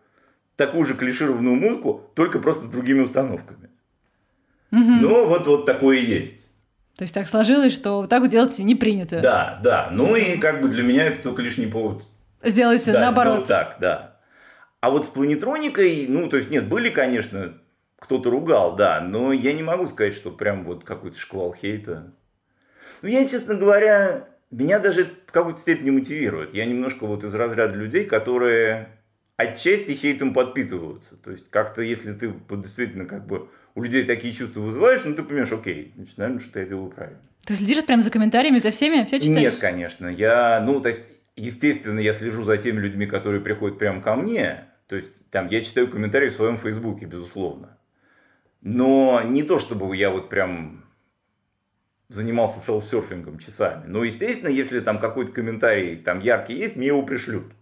такую 0.57 0.85
же 0.85 0.95
клишированную 0.95 1.55
музыку, 1.55 2.11
только 2.15 2.39
просто 2.39 2.67
с 2.67 2.71
другими 2.71 3.01
установками. 3.01 3.69
Угу. 4.73 4.81
Ну, 4.81 5.27
вот, 5.27 5.47
вот 5.47 5.67
такое 5.67 5.99
и 5.99 6.05
есть. 6.05 6.47
То 6.97 7.03
есть 7.03 7.13
так 7.13 7.29
сложилось, 7.29 7.73
что 7.73 8.07
так 8.07 8.29
делать 8.29 8.59
не 8.59 8.75
принято. 8.75 9.21
Да, 9.21 9.61
да. 9.63 9.89
Ну 9.93 10.15
и 10.15 10.39
как 10.39 10.63
бы 10.63 10.69
для 10.69 10.83
меня 10.83 11.07
это 11.07 11.23
только 11.23 11.43
лишний 11.43 11.67
повод. 11.67 12.05
Сделать 12.43 12.85
да, 12.87 13.01
наоборот. 13.01 13.47
так, 13.47 13.79
да. 13.81 14.21
А 14.81 14.91
вот 14.91 15.05
с 15.05 15.09
планетроникой, 15.09 16.07
ну, 16.09 16.29
то 16.29 16.37
есть 16.37 16.51
нет, 16.51 16.69
были, 16.69 16.91
конечно, 16.91 17.55
кто-то 17.99 18.31
ругал, 18.31 18.77
да, 18.77 19.01
но 19.01 19.33
я 19.33 19.55
не 19.55 19.63
могу 19.63 19.89
сказать, 19.89 20.15
что 20.15 20.31
прям 20.31 20.63
вот 20.63 20.85
какой-то 20.85 21.19
шквал 21.19 21.55
хейта. 21.55 22.13
Ну, 23.03 23.09
я, 23.09 23.27
честно 23.27 23.55
говоря, 23.55 24.29
меня 24.55 24.79
даже 24.79 25.07
в 25.27 25.33
какой-то 25.33 25.59
степени 25.59 25.91
мотивирует. 25.91 26.55
Я 26.55 26.65
немножко 26.65 27.07
вот 27.07 27.25
из 27.25 27.35
разряда 27.35 27.77
людей, 27.77 28.05
которые 28.05 28.89
отчасти 29.37 29.93
хейтом 29.93 30.33
подпитываются. 30.33 31.21
То 31.23 31.31
есть 31.31 31.51
как-то, 31.51 31.83
если 31.83 32.13
ты 32.13 32.33
действительно 32.51 33.05
как 33.05 33.27
бы 33.27 33.49
у 33.75 33.83
людей 33.83 34.05
такие 34.05 34.33
чувства 34.33 34.61
вызываешь, 34.61 35.03
ну 35.05 35.15
ты 35.15 35.23
понимаешь, 35.23 35.53
окей, 35.53 35.93
значит, 35.97 36.19
наверное, 36.19 36.41
что 36.41 36.61
я 36.61 36.67
делаю 36.67 36.91
правильно. 36.91 37.21
Ты 37.45 37.55
следишь 37.55 37.85
прям 37.85 38.01
за 38.01 38.11
комментариями, 38.11 38.59
за 38.59 38.71
всеми, 38.71 39.05
все 39.05 39.21
читаешь? 39.21 39.39
Нет, 39.39 39.57
конечно. 39.57 40.07
Я, 40.07 40.61
ну, 40.61 40.81
то 40.81 40.89
есть, 40.89 41.03
естественно, 41.37 41.99
я 41.99 42.15
слежу 42.15 42.43
за 42.45 42.57
теми 42.57 42.81
людьми, 42.81 43.07
которые 43.07 43.43
приходят 43.43 43.79
прямо 43.79 44.01
ко 44.01 44.15
мне. 44.15 44.65
То 44.89 44.97
есть, 44.97 45.29
там, 45.31 45.49
я 45.49 45.61
читаю 45.61 45.89
комментарии 45.89 46.31
в 46.31 46.33
своем 46.33 46.57
фейсбуке, 46.57 47.05
безусловно. 47.05 47.77
Но 48.63 49.21
не 49.23 49.43
то, 49.43 49.59
чтобы 49.59 49.95
я 49.95 50.11
вот 50.11 50.31
прям 50.31 50.84
занимался 52.09 52.61
селф-серфингом 52.61 53.39
часами. 53.39 53.87
Но, 53.87 54.05
естественно, 54.05 54.49
если 54.49 54.81
там 54.81 54.99
какой-то 54.99 55.33
комментарий 55.33 55.97
там 55.97 56.21
яркий 56.21 56.55
есть, 56.55 56.77
мне 56.77 56.89
его 56.89 57.03
пришлют. 57.03 57.53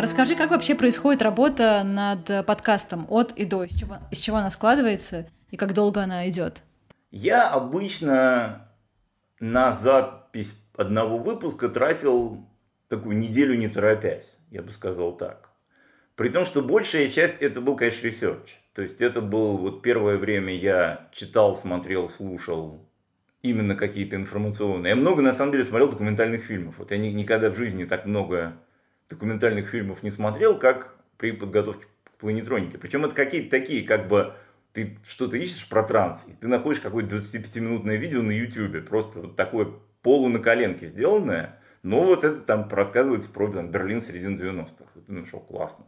А 0.00 0.02
расскажи, 0.02 0.34
как 0.34 0.50
вообще 0.50 0.74
происходит 0.74 1.20
работа 1.20 1.82
над 1.84 2.46
подкастом 2.46 3.06
от 3.10 3.32
и 3.32 3.44
до, 3.44 3.64
из 3.64 3.78
чего, 3.78 3.98
из 4.10 4.18
чего 4.18 4.38
она 4.38 4.50
складывается 4.50 5.28
и 5.50 5.56
как 5.56 5.74
долго 5.74 6.02
она 6.02 6.28
идет? 6.28 6.62
Я 7.10 7.48
обычно 7.48 8.68
на 9.40 9.72
запись 9.72 10.54
одного 10.76 11.18
выпуска 11.18 11.68
тратил 11.68 12.46
такую 12.88 13.18
неделю 13.18 13.56
не 13.56 13.68
торопясь, 13.68 14.38
я 14.50 14.62
бы 14.62 14.70
сказал 14.70 15.16
так. 15.16 15.50
При 16.14 16.28
том, 16.28 16.44
что 16.44 16.62
большая 16.62 17.08
часть 17.08 17.34
это 17.40 17.60
был, 17.60 17.76
конечно, 17.76 18.06
research. 18.06 18.59
То 18.74 18.82
есть 18.82 19.00
это 19.02 19.20
был 19.20 19.56
вот 19.58 19.82
первое 19.82 20.16
время 20.16 20.54
я 20.54 21.08
читал, 21.12 21.54
смотрел, 21.54 22.08
слушал 22.08 22.88
именно 23.42 23.74
какие-то 23.74 24.16
информационные. 24.16 24.90
Я 24.90 24.96
много 24.96 25.22
на 25.22 25.32
самом 25.32 25.52
деле 25.52 25.64
смотрел 25.64 25.90
документальных 25.90 26.42
фильмов. 26.42 26.76
Вот 26.78 26.90
я 26.90 26.98
никогда 26.98 27.50
в 27.50 27.56
жизни 27.56 27.84
так 27.84 28.06
много 28.06 28.54
документальных 29.08 29.68
фильмов 29.68 30.02
не 30.02 30.10
смотрел, 30.10 30.58
как 30.58 30.94
при 31.16 31.32
подготовке 31.32 31.86
к 32.04 32.10
планетронике. 32.18 32.78
Причем 32.78 33.04
это 33.04 33.14
какие-то 33.14 33.50
такие, 33.50 33.82
как 33.82 34.08
бы 34.08 34.34
ты 34.72 34.98
что-то 35.04 35.36
ищешь 35.36 35.68
про 35.68 35.82
транс, 35.82 36.26
и 36.28 36.32
ты 36.32 36.46
находишь 36.46 36.80
какое-то 36.80 37.16
25-минутное 37.16 37.96
видео 37.96 38.22
на 38.22 38.30
YouTube, 38.30 38.86
просто 38.86 39.20
вот 39.20 39.36
такое 39.36 39.68
полу 40.02 40.28
на 40.28 40.38
коленке 40.38 40.86
сделанное, 40.86 41.58
но 41.82 42.04
вот 42.04 42.24
это 42.24 42.40
там 42.40 42.68
рассказывается 42.70 43.30
про 43.30 43.50
там, 43.50 43.70
Берлин 43.70 44.00
середины 44.00 44.36
90-х. 44.36 44.84
Ну 45.08 45.24
что, 45.24 45.40
классно. 45.40 45.86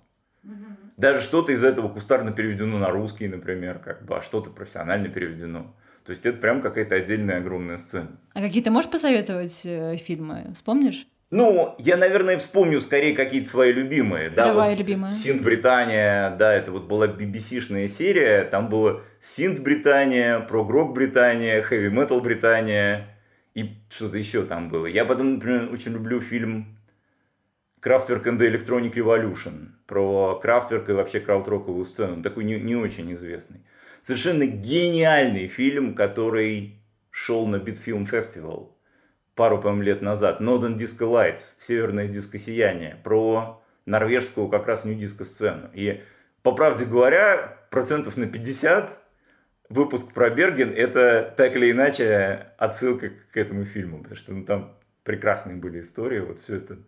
Даже 0.97 1.21
что-то 1.21 1.53
из 1.53 1.65
этого 1.65 1.89
кустарно 1.89 2.33
переведено 2.33 2.79
на 2.79 2.91
русский, 2.91 3.29
например, 3.29 3.79
как 3.79 4.05
бы, 4.05 4.17
а 4.17 4.23
что-то 4.23 4.51
профессионально 4.51 5.09
переведено. 5.09 5.75
То 6.05 6.11
есть 6.11 6.27
это 6.27 6.39
прям 6.39 6.61
какая-то 6.61 6.97
отдельная 6.97 7.39
огромная 7.39 7.79
сцена. 7.79 8.19
А 8.35 8.41
какие 8.41 8.63
то 8.63 8.71
можешь 8.71 8.91
посоветовать 8.91 9.61
э, 9.65 9.97
фильмы? 9.97 10.53
Вспомнишь? 10.55 11.07
Ну, 11.31 11.75
я, 11.79 11.97
наверное, 11.97 12.37
вспомню 12.39 12.81
скорее 12.81 13.15
какие-то 13.15 13.49
свои 13.49 13.73
любимые. 13.73 14.29
Да, 14.29 14.49
Давай, 14.49 14.71
вот 14.71 14.79
любимые. 14.79 15.15
Синт 15.15 15.43
Британия, 15.43 16.37
да, 16.37 16.53
это 16.53 16.73
вот 16.73 16.85
была 16.85 17.07
BBC-шная 17.07 17.89
серия, 17.89 18.45
там 18.45 18.69
было 18.69 19.01
Синт 19.19 19.61
Британия, 19.61 20.41
Прогрок 20.41 20.93
Британия, 20.93 21.63
Хэви 21.63 21.89
Метал 21.89 22.21
Британия 22.21 23.07
и 23.55 23.71
что-то 23.89 24.19
еще 24.19 24.43
там 24.43 24.69
было. 24.69 24.85
Я 24.85 25.05
потом, 25.07 25.35
например, 25.35 25.73
очень 25.73 25.93
люблю 25.93 26.21
фильм 26.21 26.77
Kraftwerk 27.83 28.25
and 28.27 28.39
the 28.39 28.49
Electronic 28.49 28.95
Revolution 28.95 29.71
про 29.87 30.41
Kraftwerk 30.43 30.89
и 30.91 30.93
вообще 30.93 31.21
краудроковую 31.21 31.85
сцену, 31.85 32.23
такой 32.23 32.45
не, 32.45 32.61
не 32.61 32.77
очень 32.77 33.13
известный. 33.15 33.61
Совершенно 34.03 34.47
гениальный 34.47 35.49
фильм, 35.49 35.95
который 35.95 36.81
шел 37.11 37.47
на 37.47 37.59
Битфилм 37.59 38.07
Фестивал 38.07 38.77
пару, 39.35 39.61
по 39.61 39.69
лет 39.69 40.03
назад. 40.03 40.41
Northern 40.41 40.77
Disco 40.77 41.09
Lights, 41.11 41.57
Северное 41.59 42.09
диско 42.09 42.39
сияние, 42.39 42.97
про 43.03 43.63
норвежскую 43.87 44.49
как 44.49 44.67
раз 44.67 44.85
нью-диско-сцену. 44.85 45.71
И, 45.75 46.03
по 46.43 46.53
правде 46.53 46.85
говоря, 46.85 47.59
процентов 47.71 48.17
на 48.17 48.27
50 48.27 48.99
выпуск 49.69 50.13
про 50.13 50.31
Берген– 50.31 50.73
это 50.77 51.35
так 51.37 51.57
или 51.57 51.71
иначе 51.71 52.53
отсылка 52.59 53.11
к 53.33 53.37
этому 53.37 53.65
фильму, 53.65 53.99
потому 53.99 54.17
что 54.17 54.33
ну, 54.33 54.45
там 54.45 54.79
прекрасные 55.03 55.57
были 55.57 55.81
истории, 55.81 56.21
вот 56.21 56.41
все 56.41 56.57
это. 56.57 56.79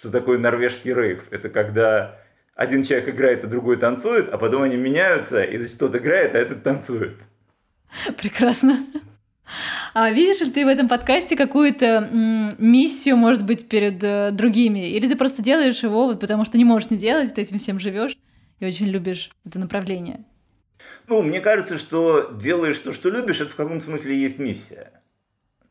Что 0.00 0.10
такое 0.10 0.38
норвежский 0.38 0.94
рейв? 0.94 1.24
Это 1.30 1.50
когда 1.50 2.16
один 2.54 2.84
человек 2.84 3.10
играет, 3.10 3.44
а 3.44 3.48
другой 3.48 3.76
танцует, 3.76 4.30
а 4.30 4.38
потом 4.38 4.62
они 4.62 4.76
меняются, 4.76 5.42
и 5.42 5.58
значит, 5.58 5.78
тот 5.78 5.94
играет, 5.94 6.34
а 6.34 6.38
этот 6.38 6.62
танцует. 6.62 7.16
Прекрасно. 8.16 8.78
А 9.92 10.10
видишь 10.10 10.40
ли 10.40 10.50
ты 10.50 10.64
в 10.64 10.68
этом 10.68 10.88
подкасте 10.88 11.36
какую-то 11.36 12.08
миссию, 12.58 13.18
может 13.18 13.44
быть, 13.44 13.68
перед 13.68 14.02
э, 14.02 14.30
другими? 14.32 14.88
Или 14.88 15.06
ты 15.06 15.16
просто 15.16 15.42
делаешь 15.42 15.82
его, 15.82 16.06
вот, 16.06 16.18
потому 16.18 16.46
что 16.46 16.56
не 16.56 16.64
можешь 16.64 16.88
не 16.88 16.96
делать, 16.96 17.34
ты 17.34 17.42
этим 17.42 17.58
всем 17.58 17.78
живешь 17.78 18.16
и 18.58 18.64
очень 18.64 18.86
любишь 18.86 19.30
это 19.44 19.58
направление? 19.58 20.24
Ну, 21.08 21.20
мне 21.20 21.42
кажется, 21.42 21.76
что 21.76 22.30
делаешь 22.40 22.78
то, 22.78 22.94
что 22.94 23.10
любишь, 23.10 23.42
это 23.42 23.50
в 23.50 23.56
каком-то 23.56 23.84
смысле 23.84 24.16
есть 24.16 24.38
миссия. 24.38 24.99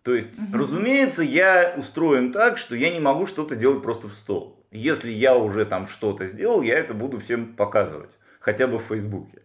То 0.03 0.15
есть, 0.15 0.41
угу. 0.41 0.57
разумеется, 0.59 1.21
я 1.21 1.73
устроен 1.77 2.31
так, 2.31 2.57
что 2.57 2.75
я 2.75 2.91
не 2.91 2.99
могу 2.99 3.25
что-то 3.27 3.55
делать 3.55 3.83
просто 3.83 4.07
в 4.07 4.13
стол. 4.13 4.65
Если 4.71 5.11
я 5.11 5.35
уже 5.35 5.65
там 5.65 5.87
что-то 5.87 6.27
сделал, 6.27 6.61
я 6.61 6.77
это 6.77 6.93
буду 6.93 7.19
всем 7.19 7.55
показывать. 7.55 8.17
Хотя 8.39 8.67
бы 8.67 8.79
в 8.79 8.83
Фейсбуке. 8.83 9.41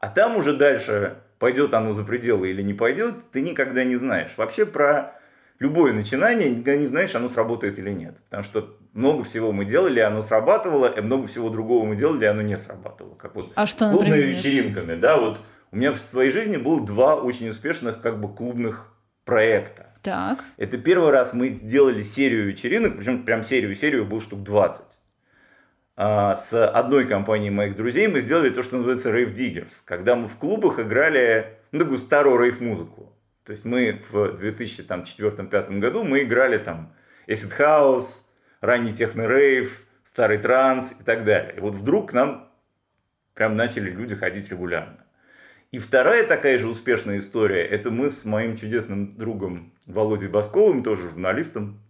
А 0.00 0.08
там 0.08 0.36
уже 0.36 0.54
дальше 0.56 1.18
пойдет 1.38 1.74
оно 1.74 1.92
за 1.92 2.04
пределы 2.04 2.50
или 2.50 2.62
не 2.62 2.74
пойдет, 2.74 3.14
ты 3.32 3.42
никогда 3.42 3.84
не 3.84 3.96
знаешь. 3.96 4.32
Вообще 4.36 4.64
про 4.64 5.20
любое 5.58 5.92
начинание 5.92 6.48
никогда 6.48 6.76
не 6.76 6.86
знаешь, 6.86 7.14
оно 7.14 7.28
сработает 7.28 7.78
или 7.78 7.90
нет. 7.90 8.16
Потому 8.24 8.42
что 8.42 8.76
много 8.92 9.24
всего 9.24 9.52
мы 9.52 9.64
делали, 9.64 10.00
оно 10.00 10.22
срабатывало, 10.22 10.86
и 10.86 11.00
много 11.00 11.26
всего 11.26 11.50
другого 11.50 11.84
мы 11.84 11.96
делали, 11.96 12.24
оно 12.24 12.42
не 12.42 12.56
срабатывало. 12.56 13.14
Как 13.14 13.34
вот 13.34 13.52
а 13.54 13.66
что, 13.66 13.88
с 13.88 13.90
клубными 13.90 14.10
например? 14.10 14.36
вечеринками. 14.36 14.94
Да, 14.94 15.18
вот 15.18 15.40
у 15.70 15.76
меня 15.76 15.92
в 15.92 16.00
своей 16.00 16.30
жизни 16.30 16.56
было 16.56 16.84
два 16.84 17.16
очень 17.16 17.48
успешных 17.48 18.00
как 18.00 18.20
бы 18.20 18.32
клубных 18.32 18.91
проекта. 19.24 19.92
Так. 20.02 20.42
Это 20.56 20.78
первый 20.78 21.10
раз 21.10 21.32
мы 21.32 21.48
сделали 21.50 22.02
серию 22.02 22.46
вечеринок, 22.46 22.96
причем 22.96 23.24
прям 23.24 23.44
серию-серию 23.44 24.04
был 24.04 24.20
штук 24.20 24.42
20. 24.42 24.82
А, 25.94 26.36
с 26.36 26.66
одной 26.66 27.06
компанией 27.06 27.50
моих 27.50 27.76
друзей 27.76 28.08
мы 28.08 28.20
сделали 28.20 28.50
то, 28.50 28.62
что 28.62 28.76
называется 28.76 29.10
Rave 29.10 29.32
Diggers, 29.32 29.82
когда 29.84 30.16
мы 30.16 30.26
в 30.26 30.36
клубах 30.36 30.80
играли 30.80 31.58
ну, 31.70 31.78
такую 31.80 31.98
старую 31.98 32.38
рейв-музыку. 32.38 33.16
То 33.44 33.52
есть 33.52 33.64
мы 33.64 34.00
в 34.10 34.40
2004-2005 34.40 35.78
году 35.78 36.02
мы 36.02 36.22
играли 36.22 36.58
там 36.58 36.94
Acid 37.28 37.52
House, 37.58 38.22
ранний 38.60 38.92
техно-рейв, 38.92 39.86
старый 40.04 40.38
транс 40.38 40.94
и 40.98 41.04
так 41.04 41.24
далее. 41.24 41.54
И 41.56 41.60
вот 41.60 41.74
вдруг 41.74 42.10
к 42.10 42.12
нам 42.12 42.50
прям 43.34 43.56
начали 43.56 43.90
люди 43.90 44.14
ходить 44.14 44.50
регулярно. 44.50 45.01
И 45.72 45.78
вторая 45.78 46.26
такая 46.26 46.58
же 46.58 46.68
успешная 46.68 47.18
история, 47.18 47.64
это 47.64 47.90
мы 47.90 48.10
с 48.10 48.26
моим 48.26 48.58
чудесным 48.58 49.16
другом 49.16 49.72
Володей 49.86 50.28
Басковым, 50.28 50.82
тоже 50.82 51.08
журналистом, 51.08 51.80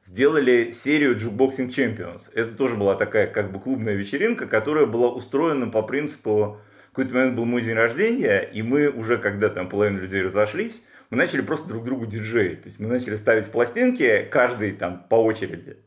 сделали 0.00 0.70
серию 0.70 1.16
Jukeboxing 1.16 1.70
Champions. 1.70 2.30
Это 2.34 2.54
тоже 2.54 2.76
была 2.76 2.94
такая 2.94 3.26
как 3.26 3.50
бы 3.50 3.58
клубная 3.58 3.94
вечеринка, 3.94 4.46
которая 4.46 4.86
была 4.86 5.10
устроена 5.10 5.70
по 5.70 5.82
принципу, 5.82 6.60
в 6.92 6.94
какой-то 6.94 7.16
момент 7.16 7.34
был 7.34 7.46
мой 7.46 7.62
день 7.62 7.74
рождения, 7.74 8.38
и 8.38 8.62
мы 8.62 8.90
уже, 8.90 9.16
когда 9.16 9.48
там 9.48 9.68
половина 9.68 9.98
людей 9.98 10.22
разошлись, 10.22 10.84
мы 11.10 11.16
начали 11.16 11.40
просто 11.40 11.68
друг 11.68 11.82
другу 11.82 12.06
диджей. 12.06 12.54
То 12.54 12.68
есть 12.68 12.78
мы 12.78 12.86
начали 12.86 13.16
ставить 13.16 13.46
пластинки, 13.50 14.28
каждый 14.30 14.70
там 14.70 15.04
по 15.10 15.16
очереди. 15.16 15.78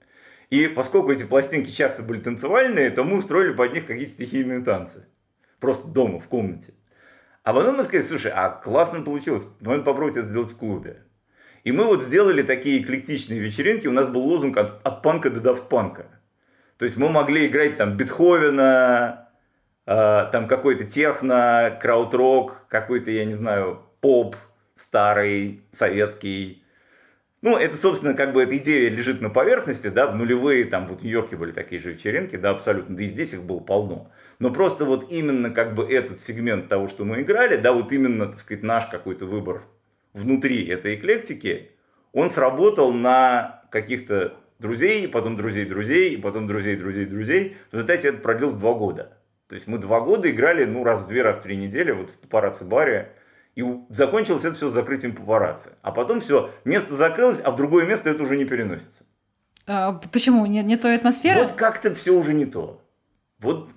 И 0.50 0.68
поскольку 0.68 1.14
эти 1.14 1.24
пластинки 1.24 1.72
часто 1.72 2.04
были 2.04 2.20
танцевальные, 2.20 2.90
то 2.90 3.06
мы 3.06 3.20
устроили 3.20 3.54
под 3.54 3.74
них 3.74 3.86
какие-то 3.86 4.12
стихийные 4.12 4.60
танцы. 4.60 5.06
Просто 5.65 5.88
дома, 5.88 6.19
в 6.19 6.28
комнате. 6.28 6.75
А 7.41 7.51
потом 7.51 7.78
мы 7.78 7.84
сказали, 7.84 8.04
слушай, 8.04 8.32
а 8.32 8.49
классно 8.49 9.01
получилось, 9.01 9.47
надо 9.62 9.82
попробовать 9.82 10.15
это 10.15 10.28
сделать 10.28 10.51
в 10.51 10.58
клубе. 10.58 11.01
И 11.63 11.71
мы 11.71 11.86
вот 11.86 12.04
сделали 12.04 12.43
такие 12.43 12.84
эклектичные 12.84 13.39
вечеринки, 13.39 13.88
у 13.88 13.91
нас 13.91 14.08
был 14.08 14.21
лозунг 14.21 14.58
от, 14.58 14.86
от 14.86 15.01
панка 15.01 15.32
до 15.32 15.41
дафт-панка. 15.41 16.06
То 16.78 16.86
есть 16.86 16.97
мы 16.97 17.10
могли 17.10 17.47
играть 17.47 17.78
там 17.78 17.97
Бетховена, 17.97 19.30
э, 19.88 20.30
там 20.32 20.47
какой-то 20.47 20.84
техно, 20.84 21.75
крауд-рок, 21.82 22.67
какой-то, 22.69 23.10
я 23.10 23.25
не 23.25 23.34
знаю, 23.34 23.82
поп 24.01 24.36
старый, 24.75 25.63
советский, 25.71 26.63
ну, 27.45 27.58
это, 27.58 27.77
собственно, 27.77 28.15
как 28.15 28.34
бы 28.34 28.41
эта 28.41 28.58
идея 28.58 28.89
лежит 28.89 29.21
на 29.21 29.29
поверхности, 29.29 29.89
да, 29.89 30.08
в 30.08 30.15
нулевые, 30.15 30.65
там, 30.65 30.88
вот 30.88 31.01
в 31.01 31.03
Нью-Йорке 31.03 31.36
были 31.36 31.51
такие 31.51 31.79
же 31.79 31.91
вечеринки, 31.91 32.38
да, 32.38 32.49
абсолютно, 32.49 32.95
да 32.97 33.03
и 33.03 33.08
здесь 33.08 33.36
их 33.36 33.43
было 33.43 33.60
полно. 33.60 34.10
Но 34.39 34.51
просто 34.51 34.84
вот 34.84 35.12
именно 35.12 35.51
как 35.51 35.75
бы 35.75 35.84
этот 35.84 36.19
сегмент 36.19 36.69
того, 36.69 36.88
что 36.88 37.05
мы 37.05 37.21
играли, 37.21 37.58
да, 37.58 37.71
вот 37.71 37.91
именно, 37.91 38.25
так 38.25 38.38
сказать, 38.38 38.63
наш 38.63 38.88
какой-то 38.88 39.27
выбор 39.27 39.62
внутри 40.13 40.65
этой 40.65 40.95
эклектики, 40.95 41.69
он 42.13 42.31
сработал 42.31 42.91
на 42.91 43.62
каких-то 43.69 44.34
друзей, 44.58 45.08
потом 45.08 45.36
друзей 45.36 45.65
друзей, 45.65 46.15
и 46.15 46.17
потом 46.17 46.47
друзей 46.47 46.75
друзей 46.75 47.05
друзей. 47.05 47.58
В 47.69 47.75
результате 47.75 48.08
это 48.08 48.17
продлилось 48.17 48.55
два 48.55 48.73
года. 48.73 49.19
То 49.49 49.53
есть 49.53 49.67
мы 49.67 49.77
два 49.77 50.01
года 50.01 50.31
играли, 50.31 50.65
ну, 50.65 50.84
раз 50.84 51.05
в 51.05 51.08
две, 51.08 51.21
раз 51.21 51.38
в 51.38 51.43
три 51.43 51.58
недели, 51.58 51.91
вот 51.91 52.10
в 52.10 52.17
папарацци-баре, 52.27 53.12
и 53.56 53.63
закончилось 53.89 54.44
это 54.44 54.56
все 54.56 54.70
закрытием 54.70 55.15
папарацци. 55.15 55.72
А 55.82 55.91
потом 55.91 56.20
все, 56.20 56.52
место 56.65 56.94
закрылось, 56.94 57.41
а 57.44 57.52
в 57.52 57.56
другое 57.56 57.86
место 57.86 58.10
это 58.10 58.24
уже 58.24 58.36
не 58.36 58.46
переносится. 58.46 59.06
А, 59.65 59.94
почему? 59.94 60.46
Не, 60.46 60.62
не 60.62 60.78
той 60.78 60.96
атмосферы? 60.96 61.44
Вот 61.44 61.54
как-то 61.54 61.96
все 61.96 62.12
уже 62.12 62.34
не 62.34 62.46
то. 62.46 62.82
Вот 63.39 63.70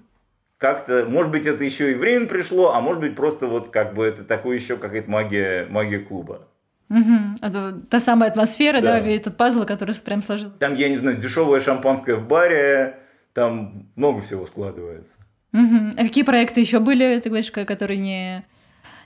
как-то, 0.58 1.06
может 1.08 1.30
быть, 1.30 1.46
это 1.46 1.62
еще 1.62 1.92
и 1.92 1.94
время 1.94 2.26
пришло, 2.26 2.74
а 2.74 2.80
может 2.80 3.00
быть, 3.00 3.14
просто 3.14 3.46
вот 3.46 3.68
как 3.68 3.94
бы 3.94 4.04
это 4.04 4.24
такое 4.24 4.56
еще 4.56 4.76
какая-то 4.76 5.08
магия, 5.08 5.66
магия 5.70 6.00
клуба. 6.00 6.48
Угу. 6.90 7.36
Это 7.42 7.80
та 7.88 8.00
самая 8.00 8.30
атмосфера, 8.30 8.80
да, 8.80 9.00
да 9.00 9.06
этот 9.08 9.36
пазл, 9.36 9.64
который 9.64 9.94
прям 9.94 10.22
сложился. 10.22 10.58
Там, 10.58 10.74
я 10.74 10.88
не 10.88 10.98
знаю, 10.98 11.18
дешевое 11.18 11.60
шампанское 11.60 12.16
в 12.16 12.26
баре, 12.26 12.98
там 13.32 13.88
много 13.94 14.22
всего 14.22 14.46
складывается. 14.46 15.16
Угу. 15.52 15.92
А 15.96 16.02
какие 16.02 16.24
проекты 16.24 16.60
еще 16.60 16.80
были, 16.80 17.20
ты 17.20 17.28
говоришь, 17.28 17.52
которые 17.52 17.98
не 17.98 18.44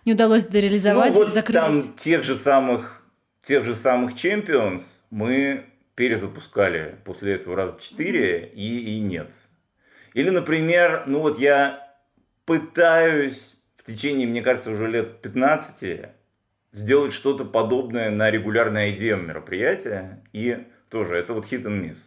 не 0.04 0.12
удалось 0.12 0.44
дореализовать, 0.44 1.12
ну, 1.12 1.18
вот 1.18 1.32
закрылись. 1.32 1.60
там 1.60 1.94
тех 1.94 2.24
же 2.24 2.36
самых, 2.36 3.02
тех 3.42 3.64
же 3.64 3.74
самых 3.76 4.14
Champions 4.14 4.82
мы 5.10 5.66
перезапускали 5.94 6.96
после 7.04 7.34
этого 7.34 7.56
раза 7.56 7.76
четыре 7.78 8.46
и, 8.46 8.96
и 8.96 9.00
нет. 9.00 9.30
Или, 10.14 10.30
например, 10.30 11.04
ну 11.06 11.20
вот 11.20 11.38
я 11.38 11.96
пытаюсь 12.44 13.56
в 13.76 13.84
течение, 13.84 14.26
мне 14.26 14.42
кажется, 14.42 14.70
уже 14.70 14.88
лет 14.88 15.20
15 15.22 16.08
сделать 16.72 17.12
что-то 17.12 17.44
подобное 17.44 18.10
на 18.10 18.30
регулярное 18.30 18.92
IDM 18.92 19.26
мероприятие. 19.26 20.22
И 20.32 20.66
тоже 20.88 21.16
это 21.16 21.34
вот 21.34 21.50
hit 21.50 21.62
and 21.64 21.82
miss. 21.82 21.98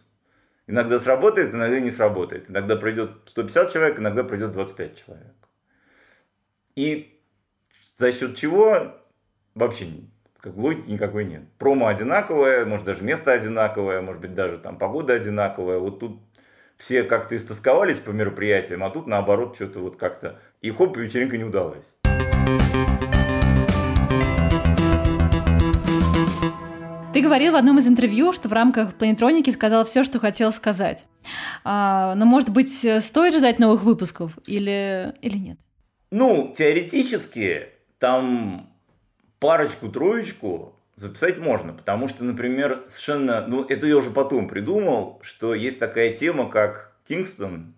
Иногда 0.66 0.98
сработает, 0.98 1.54
иногда 1.54 1.78
не 1.78 1.90
сработает. 1.90 2.50
Иногда 2.50 2.76
пройдет 2.76 3.10
150 3.26 3.72
человек, 3.72 3.98
иногда 4.00 4.24
пройдет 4.24 4.52
25 4.52 5.04
человек. 5.04 5.34
И 6.74 7.15
за 7.96 8.12
счет 8.12 8.36
чего 8.36 8.94
вообще 9.54 9.86
как 10.38 10.54
логики 10.56 10.90
никакой 10.90 11.24
нет. 11.24 11.42
Промо 11.58 11.86
одинаковое, 11.86 12.66
может 12.66 12.84
даже 12.84 13.02
место 13.02 13.32
одинаковое, 13.32 14.02
может 14.02 14.20
быть 14.20 14.34
даже 14.34 14.58
там 14.58 14.76
погода 14.76 15.14
одинаковая. 15.14 15.78
Вот 15.78 15.98
тут 15.98 16.20
все 16.76 17.04
как-то 17.04 17.36
истосковались 17.36 17.98
по 17.98 18.10
мероприятиям, 18.10 18.84
а 18.84 18.90
тут 18.90 19.06
наоборот 19.06 19.56
что-то 19.56 19.80
вот 19.80 19.96
как-то 19.96 20.38
и 20.60 20.70
хоп, 20.70 20.96
вечеринка 20.98 21.38
не 21.38 21.44
удалась. 21.44 21.94
Ты 27.14 27.22
говорил 27.22 27.54
в 27.54 27.56
одном 27.56 27.78
из 27.78 27.86
интервью, 27.86 28.34
что 28.34 28.50
в 28.50 28.52
рамках 28.52 28.92
планетроники 28.92 29.48
сказал 29.48 29.86
все, 29.86 30.04
что 30.04 30.20
хотел 30.20 30.52
сказать. 30.52 31.06
А, 31.64 32.14
но, 32.14 32.26
может 32.26 32.50
быть, 32.50 32.76
стоит 33.02 33.34
ждать 33.34 33.58
новых 33.58 33.84
выпусков 33.84 34.32
или, 34.44 35.14
или 35.22 35.38
нет? 35.38 35.58
Ну, 36.10 36.52
теоретически 36.54 37.75
там 37.98 38.72
парочку-троечку 39.38 40.76
записать 40.94 41.38
можно, 41.38 41.72
потому 41.72 42.08
что, 42.08 42.24
например, 42.24 42.84
совершенно, 42.88 43.46
ну, 43.46 43.64
это 43.64 43.86
я 43.86 43.96
уже 43.96 44.10
потом 44.10 44.48
придумал, 44.48 45.20
что 45.22 45.54
есть 45.54 45.78
такая 45.78 46.14
тема, 46.14 46.50
как 46.50 46.96
Кингстон 47.06 47.74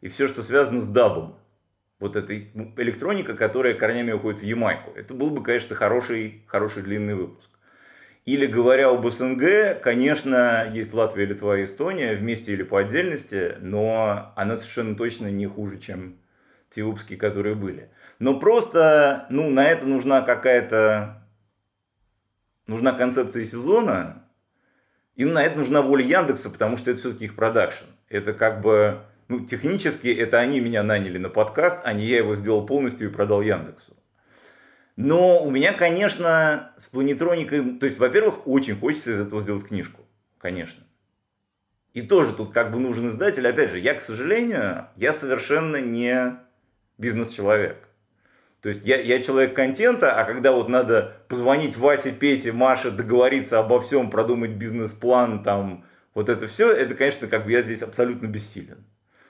и 0.00 0.08
все, 0.08 0.26
что 0.28 0.42
связано 0.42 0.80
с 0.80 0.88
дабом. 0.88 1.38
Вот 2.00 2.16
эта 2.16 2.36
электроника, 2.36 3.34
которая 3.34 3.74
корнями 3.74 4.12
уходит 4.12 4.40
в 4.40 4.44
Ямайку. 4.44 4.90
Это 4.94 5.14
был 5.14 5.30
бы, 5.30 5.42
конечно, 5.42 5.74
хороший, 5.76 6.42
хороший 6.46 6.82
длинный 6.82 7.14
выпуск. 7.14 7.48
Или 8.24 8.46
говоря 8.46 8.88
об 8.88 9.08
СНГ, 9.08 9.80
конечно, 9.82 10.70
есть 10.72 10.94
Латвия, 10.94 11.26
Литва 11.26 11.58
и 11.58 11.64
Эстония, 11.64 12.14
вместе 12.16 12.52
или 12.52 12.62
по 12.62 12.80
отдельности, 12.80 13.56
но 13.60 14.32
она 14.34 14.56
совершенно 14.56 14.96
точно 14.96 15.30
не 15.30 15.46
хуже, 15.46 15.78
чем 15.78 16.16
те 16.74 16.82
выпуски, 16.82 17.16
которые 17.16 17.54
были. 17.54 17.90
Но 18.18 18.38
просто, 18.38 19.26
ну, 19.30 19.50
на 19.50 19.64
это 19.64 19.86
нужна 19.86 20.22
какая-то, 20.22 21.26
нужна 22.66 22.92
концепция 22.92 23.44
сезона, 23.44 24.24
И 25.16 25.24
на 25.24 25.44
это 25.44 25.58
нужна 25.58 25.82
воля 25.82 26.04
Яндекса, 26.04 26.50
потому 26.50 26.76
что 26.76 26.90
это 26.90 27.00
все-таки 27.00 27.26
их 27.26 27.36
продакшн. 27.36 27.84
Это 28.08 28.32
как 28.32 28.60
бы, 28.60 29.02
ну, 29.28 29.46
технически 29.46 30.08
это 30.08 30.40
они 30.40 30.60
меня 30.60 30.82
наняли 30.82 31.18
на 31.18 31.28
подкаст, 31.28 31.78
а 31.84 31.92
не 31.92 32.04
я 32.04 32.18
его 32.18 32.34
сделал 32.34 32.66
полностью 32.66 33.08
и 33.08 33.12
продал 33.12 33.40
Яндексу. 33.40 33.96
Но 34.96 35.42
у 35.42 35.50
меня, 35.50 35.72
конечно, 35.72 36.72
с 36.76 36.86
планетроникой, 36.86 37.78
то 37.78 37.86
есть, 37.86 37.98
во-первых, 37.98 38.46
очень 38.46 38.76
хочется 38.76 39.12
из 39.12 39.20
этого 39.20 39.40
сделать 39.40 39.66
книжку, 39.66 40.02
конечно. 40.38 40.84
И 41.92 42.02
тоже 42.02 42.32
тут 42.32 42.52
как 42.52 42.72
бы 42.72 42.80
нужен 42.80 43.08
издатель. 43.08 43.46
Опять 43.46 43.70
же, 43.70 43.78
я, 43.78 43.94
к 43.94 44.00
сожалению, 44.00 44.88
я 44.96 45.12
совершенно 45.12 45.80
не 45.80 46.43
бизнес-человек. 46.98 47.76
То 48.60 48.70
есть 48.70 48.84
я, 48.84 48.98
я 48.98 49.22
человек 49.22 49.54
контента, 49.54 50.18
а 50.18 50.24
когда 50.24 50.52
вот 50.52 50.70
надо 50.70 51.16
позвонить 51.28 51.76
Васе, 51.76 52.12
Пете, 52.12 52.50
Маше, 52.52 52.90
договориться 52.90 53.58
обо 53.58 53.80
всем, 53.80 54.10
продумать 54.10 54.52
бизнес-план, 54.52 55.42
там, 55.42 55.84
вот 56.14 56.30
это 56.30 56.46
все, 56.46 56.72
это, 56.72 56.94
конечно, 56.94 57.26
как 57.26 57.44
бы 57.44 57.52
я 57.52 57.60
здесь 57.60 57.82
абсолютно 57.82 58.26
бессилен. 58.26 58.84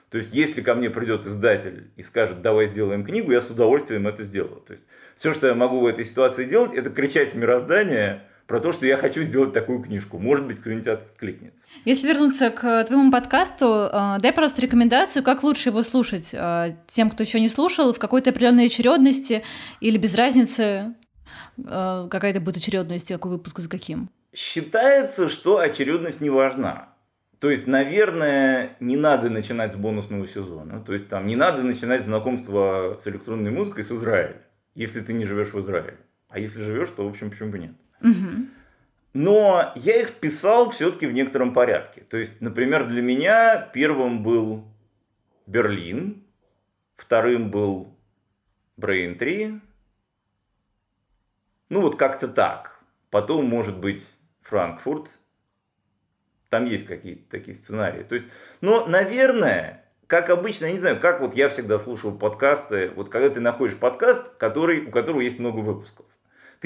То 0.09 0.19
есть, 0.19 0.33
если 0.33 0.61
ко 0.61 0.75
мне 0.75 0.89
придет 0.89 1.25
издатель 1.25 1.91
и 1.97 2.01
скажет, 2.01 2.41
давай 2.41 2.67
сделаем 2.67 3.03
книгу, 3.03 3.31
я 3.33 3.41
с 3.41 3.49
удовольствием 3.49 4.07
это 4.07 4.23
сделаю. 4.23 4.61
То 4.61 4.71
есть, 4.71 4.85
все, 5.17 5.33
что 5.33 5.47
я 5.47 5.55
могу 5.55 5.81
в 5.81 5.85
этой 5.85 6.05
ситуации 6.05 6.45
делать, 6.45 6.73
это 6.73 6.89
кричать 6.89 7.33
в 7.33 7.37
мироздание, 7.37 8.23
про 8.47 8.59
то, 8.59 8.71
что 8.71 8.85
я 8.85 8.97
хочу 8.97 9.23
сделать 9.23 9.53
такую 9.53 9.81
книжку. 9.81 10.19
Может 10.19 10.45
быть, 10.45 10.59
кто-нибудь 10.59 10.87
откликнется. 10.87 11.65
Если 11.83 12.07
вернуться 12.07 12.51
к 12.51 12.83
твоему 12.85 13.11
подкасту, 13.11 13.89
э, 13.91 14.17
дай 14.19 14.31
просто 14.31 14.61
рекомендацию, 14.61 15.23
как 15.23 15.43
лучше 15.43 15.69
его 15.69 15.81
слушать 15.83 16.29
э, 16.31 16.75
тем, 16.87 17.09
кто 17.09 17.23
еще 17.23 17.39
не 17.39 17.49
слушал, 17.49 17.93
в 17.93 17.99
какой-то 17.99 18.29
определенной 18.29 18.67
очередности 18.67 19.43
или 19.79 19.97
без 19.97 20.15
разницы, 20.15 20.93
э, 21.57 22.07
какая-то 22.09 22.39
будет 22.39 22.57
очередность, 22.57 23.07
какой 23.07 23.31
выпуск 23.31 23.59
за 23.59 23.69
каким? 23.69 24.09
Считается, 24.33 25.27
что 25.29 25.59
очередность 25.59 26.21
не 26.21 26.29
важна. 26.29 26.89
То 27.39 27.49
есть, 27.49 27.67
наверное, 27.67 28.75
не 28.79 28.95
надо 28.95 29.29
начинать 29.29 29.73
с 29.73 29.75
бонусного 29.75 30.27
сезона. 30.27 30.81
То 30.81 30.93
есть, 30.93 31.09
там 31.09 31.25
не 31.25 31.35
надо 31.35 31.63
начинать 31.63 32.03
знакомство 32.03 32.97
с 32.99 33.07
электронной 33.07 33.51
музыкой 33.51 33.83
с 33.83 33.91
Израиля, 33.91 34.41
если 34.73 35.01
ты 35.01 35.13
не 35.13 35.25
живешь 35.25 35.53
в 35.53 35.59
Израиле. 35.59 35.97
А 36.29 36.39
если 36.39 36.61
живешь, 36.61 36.89
то, 36.89 37.05
в 37.05 37.09
общем, 37.09 37.29
почему 37.29 37.51
бы 37.51 37.59
нет. 37.59 37.71
Но 39.13 39.71
я 39.75 40.01
их 40.01 40.11
писал 40.15 40.69
все-таки 40.71 41.07
в 41.07 41.13
некотором 41.13 41.53
порядке. 41.53 42.01
То 42.01 42.17
есть, 42.17 42.41
например, 42.41 42.85
для 42.85 43.01
меня 43.01 43.57
первым 43.73 44.23
был 44.23 44.65
Берлин, 45.47 46.21
вторым 46.97 47.49
был 47.49 47.95
Brain 48.77 49.15
3. 49.15 49.61
Ну 51.69 51.81
вот 51.81 51.97
как-то 51.97 52.27
так. 52.27 52.79
Потом, 53.09 53.45
может 53.45 53.77
быть, 53.77 54.05
Франкфурт. 54.41 55.17
Там 56.49 56.65
есть 56.65 56.85
какие-то 56.85 57.29
такие 57.29 57.55
сценарии. 57.55 58.03
То 58.03 58.15
есть, 58.15 58.27
но, 58.59 58.85
наверное, 58.85 59.85
как 60.07 60.29
обычно, 60.29 60.65
я 60.65 60.73
не 60.73 60.79
знаю, 60.79 60.99
как 60.99 61.21
вот 61.21 61.35
я 61.35 61.47
всегда 61.47 61.79
слушал 61.79 62.11
подкасты, 62.11 62.91
вот 62.91 63.07
когда 63.07 63.29
ты 63.29 63.39
находишь 63.39 63.77
подкаст, 63.77 64.35
который, 64.35 64.85
у 64.85 64.91
которого 64.91 65.21
есть 65.21 65.39
много 65.39 65.59
выпусков 65.59 66.05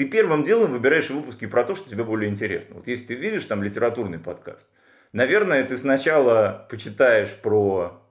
ты 0.00 0.08
первым 0.08 0.44
делом 0.44 0.72
выбираешь 0.72 1.10
выпуски 1.10 1.46
про 1.46 1.62
то, 1.62 1.76
что 1.76 1.86
тебе 1.86 2.04
более 2.04 2.30
интересно. 2.30 2.76
Вот 2.76 2.86
если 2.86 3.08
ты 3.08 3.14
видишь 3.16 3.44
там 3.44 3.62
литературный 3.62 4.18
подкаст, 4.18 4.66
наверное, 5.12 5.62
ты 5.62 5.76
сначала 5.76 6.66
почитаешь 6.70 7.34
про, 7.36 8.02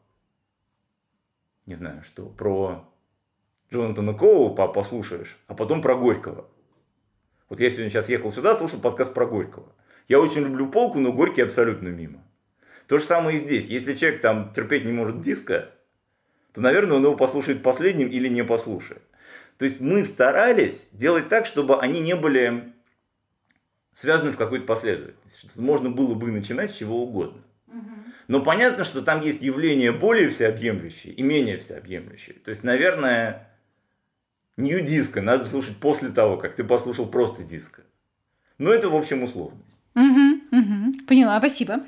не 1.66 1.78
знаю 1.78 2.04
что, 2.04 2.28
про 2.28 2.88
Джонатана 3.74 4.14
Коу 4.14 4.54
послушаешь, 4.54 5.36
а 5.48 5.56
потом 5.56 5.82
про 5.82 5.96
Горького. 5.96 6.48
Вот 7.50 7.60
я 7.60 7.72
сегодня 7.72 7.90
сейчас 7.90 8.08
ехал 8.08 8.32
сюда, 8.32 8.56
слушал 8.56 8.80
подкаст 8.80 9.16
про 9.16 9.26
Горького. 9.26 9.74
Я 10.08 10.20
очень 10.20 10.42
люблю 10.42 10.70
полку, 10.70 11.00
но 11.00 11.12
Горький 11.12 11.42
абсолютно 11.42 11.88
мимо. 11.88 12.24
То 12.86 13.00
же 13.00 13.04
самое 13.04 13.38
и 13.38 13.40
здесь. 13.40 13.66
Если 13.66 13.96
человек 13.96 14.22
там 14.22 14.54
терпеть 14.54 14.86
не 14.86 14.92
может 14.92 15.22
диска, 15.22 15.72
то, 16.54 16.62
наверное, 16.62 16.98
он 16.98 17.04
его 17.06 17.16
послушает 17.16 17.64
последним 17.64 18.10
или 18.10 18.28
не 18.28 18.44
послушает. 18.44 19.02
То 19.60 19.66
есть 19.66 19.82
мы 19.82 20.06
старались 20.06 20.88
делать 20.94 21.28
так, 21.28 21.46
чтобы 21.46 21.82
они 21.82 22.00
не 22.00 22.16
были 22.16 22.74
связаны 23.92 24.32
в 24.32 24.38
какой-то 24.38 24.66
последовательности. 24.66 25.60
Можно 25.60 25.90
было 25.90 26.16
бы 26.16 26.32
начинать 26.32 26.72
с 26.72 26.78
чего 26.78 27.04
угодно. 27.04 27.42
Но 28.30 28.42
понятно, 28.42 28.86
что 28.86 29.02
там 29.02 29.22
есть 29.22 29.42
явления 29.42 29.92
более 29.92 30.30
всеобъемлющие 30.30 31.14
и 31.14 31.22
менее 31.24 31.58
всеобъемлющие. 31.58 32.36
То 32.36 32.50
есть, 32.50 32.64
наверное, 32.64 33.50
нью 34.56 34.80
диска 34.80 35.22
надо 35.22 35.46
слушать 35.46 35.76
после 35.76 36.08
того, 36.10 36.38
как 36.38 36.56
ты 36.56 36.64
послушал 36.64 37.08
просто 37.08 37.44
диска. 37.44 37.82
Но 38.60 38.72
это, 38.72 38.90
в 38.90 38.96
общем, 38.96 39.24
условность. 39.24 39.78
Угу, 39.94 40.58
угу. 40.58 41.06
Поняла, 41.06 41.38
спасибо. 41.40 41.82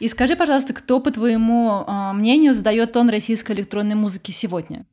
И 0.00 0.08
скажи, 0.08 0.34
пожалуйста, 0.34 0.72
кто, 0.72 0.98
по 1.00 1.10
твоему 1.10 1.84
э, 1.86 2.12
мнению, 2.14 2.54
задает 2.54 2.92
тон 2.92 3.10
российской 3.10 3.52
электронной 3.52 3.96
музыки 3.96 4.30
сегодня? 4.30 4.86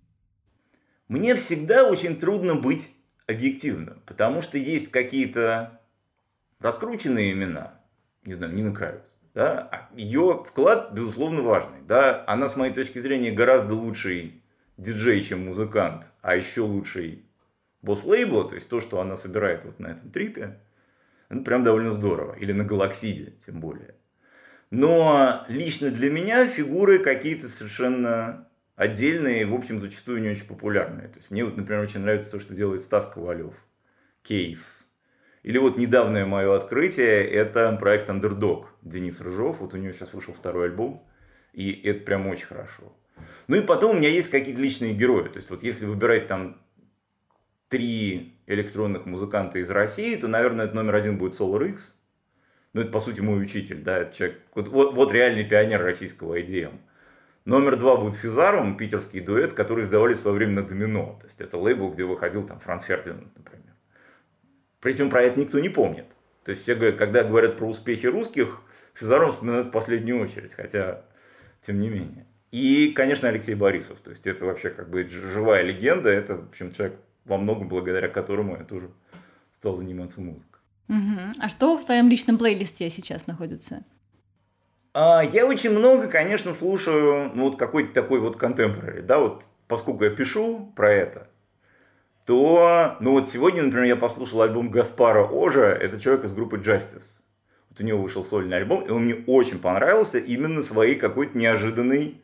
Мне 1.07 1.35
всегда 1.35 1.87
очень 1.87 2.19
трудно 2.19 2.55
быть 2.55 2.91
объективным, 3.27 4.01
потому 4.05 4.41
что 4.41 4.57
есть 4.57 4.89
какие-то 4.89 5.81
раскрученные 6.59 7.31
имена, 7.31 7.79
не 8.23 8.33
знаю, 8.33 8.53
Нина 8.53 8.73
Кравец, 8.73 9.17
да, 9.33 9.69
а 9.71 9.89
ее 9.95 10.43
вклад, 10.47 10.93
безусловно, 10.93 11.41
важный, 11.41 11.81
да, 11.87 12.23
она, 12.27 12.49
с 12.49 12.55
моей 12.55 12.73
точки 12.73 12.99
зрения, 12.99 13.31
гораздо 13.31 13.75
лучший 13.75 14.41
диджей, 14.77 15.23
чем 15.23 15.45
музыкант, 15.45 16.11
а 16.21 16.35
еще 16.35 16.61
лучший 16.61 17.25
босс 17.81 18.03
лейбла, 18.03 18.49
то 18.49 18.55
есть 18.55 18.67
то, 18.67 18.79
что 18.79 18.99
она 18.99 19.15
собирает 19.15 19.63
вот 19.63 19.79
на 19.79 19.87
этом 19.87 20.09
трипе, 20.09 20.59
это 21.29 21.41
прям 21.41 21.63
довольно 21.63 21.91
здорово, 21.91 22.33
или 22.33 22.51
на 22.51 22.63
Галаксиде, 22.63 23.33
тем 23.45 23.59
более. 23.59 23.95
Но 24.71 25.45
лично 25.47 25.91
для 25.91 26.09
меня 26.09 26.47
фигуры 26.47 26.99
какие-то 26.99 27.47
совершенно 27.47 28.47
отдельные, 28.75 29.45
в 29.45 29.53
общем, 29.53 29.79
зачастую 29.79 30.21
не 30.21 30.29
очень 30.29 30.45
популярные. 30.45 31.07
То 31.07 31.17
есть 31.17 31.31
мне 31.31 31.43
вот, 31.45 31.57
например, 31.57 31.81
очень 31.81 32.01
нравится 32.01 32.31
то, 32.31 32.39
что 32.39 32.53
делает 32.53 32.81
Стас 32.81 33.05
Ковалев. 33.07 33.53
Кейс. 34.21 34.91
Или 35.43 35.59
вот 35.59 35.77
недавнее 35.77 36.25
мое 36.25 36.55
открытие, 36.55 37.23
это 37.23 37.71
проект 37.77 38.09
Underdog. 38.09 38.65
Денис 38.81 39.21
Рыжов, 39.21 39.59
вот 39.59 39.73
у 39.73 39.77
него 39.77 39.93
сейчас 39.93 40.13
вышел 40.13 40.33
второй 40.33 40.69
альбом, 40.69 41.07
и 41.53 41.71
это 41.71 42.03
прям 42.03 42.27
очень 42.27 42.47
хорошо. 42.47 42.95
Ну 43.47 43.57
и 43.57 43.61
потом 43.61 43.91
у 43.95 43.99
меня 43.99 44.09
есть 44.09 44.29
какие-то 44.29 44.61
личные 44.61 44.93
герои. 44.93 45.29
То 45.29 45.37
есть 45.37 45.49
вот 45.49 45.61
если 45.61 45.85
выбирать 45.85 46.27
там 46.27 46.59
три 47.69 48.39
электронных 48.47 49.05
музыканта 49.05 49.59
из 49.59 49.69
России, 49.69 50.15
то, 50.15 50.27
наверное, 50.27 50.65
это 50.65 50.75
номер 50.75 50.95
один 50.95 51.17
будет 51.17 51.39
Solar 51.39 51.69
X. 51.69 51.95
Ну, 52.73 52.81
это, 52.81 52.91
по 52.91 52.99
сути, 52.99 53.21
мой 53.21 53.41
учитель, 53.41 53.81
да, 53.83 53.99
это 53.99 54.15
человек, 54.15 54.41
вот, 54.53 54.67
вот, 54.67 54.93
вот 54.95 55.11
реальный 55.13 55.45
пионер 55.45 55.81
российского 55.81 56.37
IDM. 56.39 56.77
Номер 57.45 57.77
два 57.77 57.95
будет 57.95 58.15
Физарум, 58.15 58.75
питерский 58.75 59.19
дуэт, 59.19 59.53
который 59.53 59.83
издавали 59.83 60.15
в 60.15 60.17
свое 60.17 60.35
время 60.35 60.63
Домино. 60.63 61.17
То 61.21 61.27
есть 61.27 61.39
это 61.39 61.57
лейбл, 61.57 61.91
где 61.91 62.03
выходил 62.03 62.43
там 62.45 62.59
Франц 62.59 62.83
Фердинанд, 62.83 63.37
например. 63.37 63.73
Причем 64.79 65.11
про 65.11 65.21
это 65.21 65.39
никто 65.39 65.59
не 65.59 65.69
помнит. 65.69 66.07
То 66.43 66.51
есть 66.51 66.63
все 66.63 66.75
говорят, 66.75 66.97
когда 66.97 67.23
говорят 67.23 67.57
про 67.57 67.67
успехи 67.67 68.07
русских, 68.07 68.61
Физарум 68.95 69.31
вспоминают 69.31 69.67
в 69.67 69.71
последнюю 69.71 70.21
очередь, 70.21 70.53
хотя 70.53 71.03
тем 71.61 71.79
не 71.79 71.89
менее. 71.89 72.25
И, 72.51 72.93
конечно, 72.95 73.29
Алексей 73.29 73.53
Борисов. 73.53 73.99
То 73.99 74.09
есть 74.11 74.25
это 74.25 74.45
вообще 74.45 74.69
как 74.69 74.89
бы 74.89 75.07
живая 75.07 75.61
легенда. 75.61 76.09
Это, 76.09 76.37
в 76.37 76.49
общем, 76.49 76.71
человек 76.71 76.99
во 77.25 77.37
многом 77.37 77.67
благодаря 77.67 78.07
которому 78.07 78.55
я 78.57 78.63
тоже 78.63 78.89
стал 79.53 79.75
заниматься 79.75 80.21
музыкой. 80.21 80.61
Угу. 80.87 81.41
А 81.41 81.49
что 81.49 81.77
в 81.77 81.85
твоем 81.85 82.09
личном 82.09 82.37
плейлисте 82.37 82.89
сейчас 82.89 83.27
находится? 83.27 83.83
А, 84.97 85.21
я 85.21 85.45
очень 85.45 85.71
много, 85.71 86.07
конечно, 86.07 86.53
слушаю, 86.53 87.29
ну, 87.33 87.43
вот 87.43 87.57
какой-то 87.57 87.93
такой 87.93 88.21
вот 88.21 88.37
contemporary, 88.37 89.01
да, 89.01 89.19
вот 89.19 89.43
поскольку 89.67 90.05
я 90.05 90.09
пишу 90.09 90.71
про 90.73 90.89
это, 90.89 91.27
то, 92.25 92.95
ну, 93.01 93.11
вот 93.11 93.27
сегодня, 93.27 93.61
например, 93.63 93.83
я 93.87 93.95
послушал 93.97 94.43
альбом 94.43 94.71
Гаспара 94.71 95.27
Ожа, 95.27 95.65
это 95.65 95.99
человек 95.99 96.23
из 96.23 96.31
группы 96.31 96.59
Justice. 96.59 97.19
Вот 97.69 97.81
у 97.81 97.83
него 97.83 98.01
вышел 98.01 98.23
сольный 98.23 98.55
альбом, 98.55 98.85
и 98.85 98.89
он 98.89 99.03
мне 99.03 99.21
очень 99.27 99.59
понравился 99.59 100.17
именно 100.17 100.63
своей 100.63 100.95
какой-то 100.95 101.37
неожиданной 101.37 102.21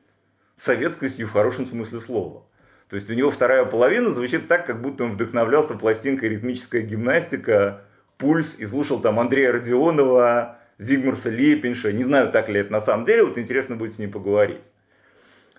советскостью 0.55 1.27
в 1.27 1.33
хорошем 1.33 1.65
смысле 1.65 1.99
слова. 1.99 2.45
То 2.87 2.95
есть 2.95 3.09
у 3.09 3.13
него 3.13 3.31
вторая 3.31 3.65
половина 3.65 4.11
звучит 4.11 4.47
так, 4.47 4.65
как 4.65 4.81
будто 4.81 5.03
он 5.03 5.11
вдохновлялся 5.11 5.73
пластинкой 5.73 6.29
ритмическая 6.29 6.83
гимнастика, 6.83 7.81
пульс, 8.17 8.55
и 8.59 8.65
слушал 8.65 9.01
там 9.01 9.19
Андрея 9.19 9.51
Родионова, 9.51 10.60
Зигмурса 10.81 11.29
Лепинша. 11.29 11.91
Не 11.91 12.03
знаю, 12.03 12.31
так 12.31 12.49
ли 12.49 12.59
это 12.59 12.71
на 12.71 12.81
самом 12.81 13.05
деле, 13.05 13.23
вот 13.23 13.37
интересно 13.37 13.75
будет 13.75 13.93
с 13.93 13.99
ним 13.99 14.11
поговорить. 14.11 14.71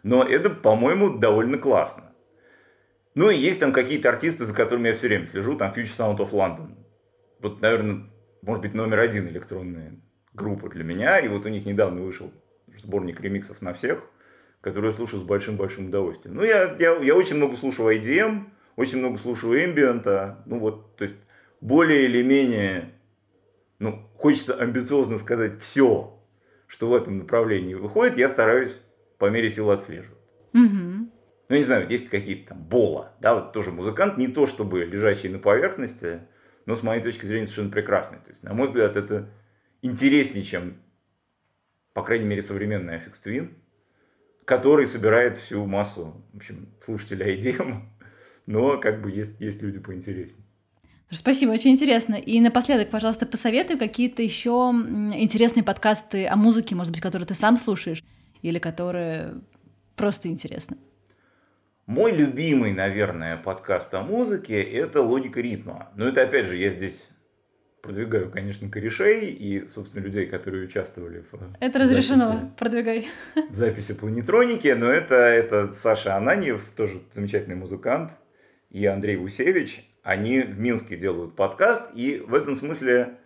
Но 0.02 0.24
это, 0.24 0.50
по-моему, 0.50 1.10
довольно 1.10 1.58
классно. 1.58 2.12
Ну 3.14 3.30
и 3.30 3.36
есть 3.36 3.60
там 3.60 3.72
какие-то 3.72 4.08
артисты, 4.08 4.46
за 4.46 4.54
которыми 4.54 4.88
я 4.88 4.94
все 4.94 5.06
время 5.06 5.26
слежу, 5.26 5.56
там 5.56 5.72
Future 5.72 5.96
Sound 5.96 6.16
of 6.16 6.32
London. 6.32 6.74
Вот, 7.38 7.60
наверное, 7.60 8.10
может 8.42 8.62
быть, 8.62 8.74
номер 8.74 8.98
один 8.98 9.28
электронная 9.28 10.00
группа 10.32 10.68
для 10.68 10.82
меня. 10.82 11.20
И 11.20 11.28
вот 11.28 11.46
у 11.46 11.48
них 11.48 11.66
недавно 11.66 12.02
вышел 12.02 12.32
сборник 12.76 13.20
ремиксов 13.20 13.62
на 13.62 13.74
всех, 13.74 14.08
который 14.60 14.86
я 14.86 14.92
слушаю 14.92 15.20
с 15.20 15.24
большим-большим 15.24 15.86
удовольствием. 15.86 16.34
Ну, 16.34 16.42
я, 16.42 16.74
я, 16.80 16.96
я 16.96 17.14
очень 17.14 17.36
много 17.36 17.54
слушаю 17.56 17.96
IDM, 17.96 18.46
очень 18.74 18.98
много 18.98 19.18
слушаю 19.18 19.54
ambient, 19.54 20.36
ну 20.46 20.58
вот, 20.58 20.96
то 20.96 21.04
есть 21.04 21.16
более 21.60 22.06
или 22.06 22.22
менее, 22.22 22.90
ну, 23.78 24.08
хочется 24.22 24.54
амбициозно 24.54 25.18
сказать 25.18 25.60
все, 25.60 26.16
что 26.68 26.88
в 26.88 26.94
этом 26.94 27.18
направлении 27.18 27.74
выходит, 27.74 28.16
я 28.16 28.28
стараюсь 28.28 28.80
по 29.18 29.28
мере 29.28 29.50
сил 29.50 29.68
отслеживать. 29.68 30.16
Угу. 30.54 31.10
Ну, 31.48 31.56
не 31.56 31.64
знаю, 31.64 31.88
есть 31.88 32.08
какие-то 32.08 32.50
там 32.50 32.62
Бола, 32.62 33.16
да, 33.20 33.34
вот 33.34 33.52
тоже 33.52 33.72
музыкант, 33.72 34.18
не 34.18 34.28
то 34.28 34.46
чтобы 34.46 34.84
лежащий 34.84 35.28
на 35.28 35.40
поверхности, 35.40 36.20
но 36.66 36.76
с 36.76 36.84
моей 36.84 37.02
точки 37.02 37.26
зрения 37.26 37.46
совершенно 37.46 37.72
прекрасный. 37.72 38.18
То 38.18 38.30
есть, 38.30 38.44
на 38.44 38.54
мой 38.54 38.68
взгляд, 38.68 38.96
это 38.96 39.28
интереснее, 39.82 40.44
чем, 40.44 40.76
по 41.92 42.04
крайней 42.04 42.26
мере, 42.26 42.42
современный 42.42 42.94
Affix 42.94 43.14
Twin, 43.26 43.54
который 44.44 44.86
собирает 44.86 45.36
всю 45.36 45.66
массу, 45.66 46.24
в 46.32 46.36
общем, 46.36 46.68
слушателей 46.80 47.36
IDM, 47.36 47.82
но 48.46 48.78
как 48.78 49.02
бы 49.02 49.10
есть, 49.10 49.40
есть 49.40 49.60
люди 49.62 49.80
поинтереснее. 49.80 50.41
Спасибо, 51.12 51.50
очень 51.50 51.72
интересно. 51.72 52.14
И 52.14 52.40
напоследок, 52.40 52.88
пожалуйста, 52.88 53.26
посоветуй 53.26 53.78
какие-то 53.78 54.22
еще 54.22 54.50
интересные 55.14 55.62
подкасты 55.62 56.26
о 56.26 56.36
музыке, 56.36 56.74
может 56.74 56.92
быть, 56.92 57.02
которые 57.02 57.26
ты 57.26 57.34
сам 57.34 57.58
слушаешь, 57.58 58.02
или 58.40 58.58
которые 58.58 59.34
просто 59.94 60.28
интересны. 60.28 60.78
Мой 61.86 62.12
любимый, 62.12 62.72
наверное, 62.72 63.36
подкаст 63.36 63.92
о 63.92 64.02
музыке– 64.02 64.62
это 64.62 65.02
«Логика 65.02 65.40
ритма». 65.40 65.90
Но 65.96 66.08
это, 66.08 66.22
опять 66.22 66.46
же, 66.46 66.56
я 66.56 66.70
здесь 66.70 67.10
продвигаю, 67.82 68.30
конечно, 68.30 68.70
корешей 68.70 69.32
и, 69.32 69.68
собственно, 69.68 70.02
людей, 70.02 70.26
которые 70.26 70.64
участвовали 70.64 71.24
в 71.30 71.34
Это 71.60 71.78
разрешено, 71.80 72.28
записи, 72.28 72.50
продвигай. 72.56 73.08
В 73.50 73.54
записи 73.54 73.94
планетроники, 73.94 74.68
но 74.68 74.86
это, 74.86 75.16
это 75.16 75.72
Саша 75.72 76.16
Ананьев, 76.16 76.70
тоже 76.76 77.02
замечательный 77.10 77.56
музыкант, 77.56 78.12
и 78.70 78.86
Андрей 78.86 79.16
Гусевич. 79.16 79.91
Они 80.02 80.40
в 80.40 80.58
Минске 80.58 80.96
делают 80.96 81.36
подкаст, 81.36 81.90
и 81.94 82.18
в 82.26 82.34
этом 82.34 82.56
смысле 82.56 83.18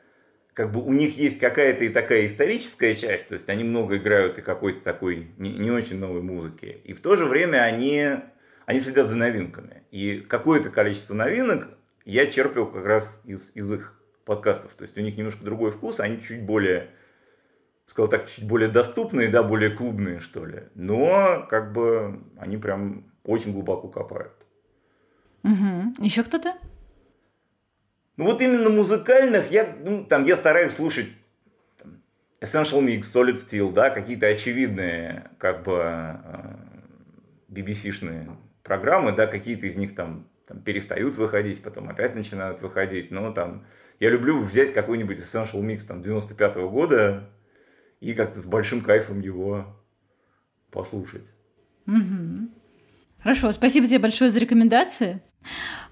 как 0.53 0.72
бы 0.72 0.83
у 0.83 0.93
них 0.93 1.16
есть 1.18 1.39
какая-то 1.39 1.85
и 1.85 1.89
такая 1.89 2.27
историческая 2.27 2.97
часть, 2.97 3.29
то 3.29 3.35
есть 3.35 3.49
они 3.49 3.64
много 3.64 3.99
играют 3.99 4.39
и 4.39 4.43
какой-то 4.43 4.81
такой 4.83 5.29
не, 5.37 5.51
не 5.51 5.70
очень 5.70 5.99
новой 5.99 6.22
музыки. 6.22 6.81
И 6.85 6.95
в 6.95 7.01
то 7.01 7.16
же 7.16 7.27
время 7.27 7.59
они 7.59 8.16
они 8.66 8.81
следят 8.81 9.07
за 9.07 9.16
новинками. 9.16 9.85
И 9.91 10.20
какое-то 10.20 10.70
количество 10.70 11.14
новинок 11.14 11.68
я 12.05 12.27
черпал 12.27 12.66
как 12.66 12.85
раз 12.85 13.22
из, 13.24 13.53
из 13.55 13.72
их 13.72 13.99
подкастов. 14.24 14.72
То 14.74 14.83
есть 14.83 14.99
у 14.99 15.01
них 15.01 15.16
немножко 15.16 15.45
другой 15.45 15.70
вкус, 15.70 16.01
они 16.01 16.20
чуть 16.20 16.43
более, 16.43 16.91
сказал 17.87 18.11
так, 18.11 18.27
чуть 18.27 18.47
более 18.47 18.68
доступные, 18.68 19.29
да, 19.29 19.43
более 19.43 19.70
клубные, 19.70 20.18
что 20.18 20.45
ли. 20.45 20.64
Но 20.74 21.47
как 21.49 21.72
бы 21.72 22.20
они 22.39 22.57
прям 22.57 23.12
очень 23.22 23.53
глубоко 23.53 23.89
копают. 23.89 24.33
Угу. 25.47 26.05
Еще 26.05 26.24
кто-то? 26.24 26.55
Ну 28.16 28.24
вот 28.24 28.40
именно 28.40 28.68
музыкальных 28.68 29.51
я, 29.53 29.76
ну, 29.80 30.05
там, 30.05 30.24
я 30.24 30.36
стараюсь 30.36 30.72
слушать 30.72 31.09
там, 31.78 32.03
Essential 32.40 32.82
Mix, 32.82 33.03
Solid 33.03 33.34
Steel, 33.34 33.72
да, 33.72 33.90
какие-то 33.90 34.26
очевидные, 34.26 35.30
как 35.38 35.62
бы, 35.62 36.11
BBC-шные 37.49 38.24
э, 38.24 38.36
программы, 38.62 39.12
да, 39.12 39.26
какие-то 39.26 39.66
из 39.66 39.76
них 39.76 39.94
там, 39.94 40.28
там 40.47 40.61
перестают 40.62 41.16
выходить, 41.16 41.62
потом 41.62 41.88
опять 41.90 42.16
начинают 42.16 42.61
выходить, 42.61 43.12
но 43.12 43.32
там 43.32 43.66
я 44.01 44.11
люблю 44.11 44.42
взять 44.42 44.72
какой-нибудь 44.72 45.18
Essential 45.18 45.62
Mix 45.62 45.86
там 45.86 46.03
95 46.03 46.57
-го 46.57 46.70
года 46.70 47.30
и 48.01 48.14
как-то 48.14 48.40
с 48.40 48.44
большим 48.44 48.80
кайфом 48.80 49.20
его 49.20 49.76
послушать. 50.72 51.32
Угу. 51.86 52.49
Хорошо, 53.22 53.53
спасибо 53.53 53.86
тебе 53.86 53.99
большое 53.99 54.30
за 54.30 54.38
рекомендации. 54.38 55.20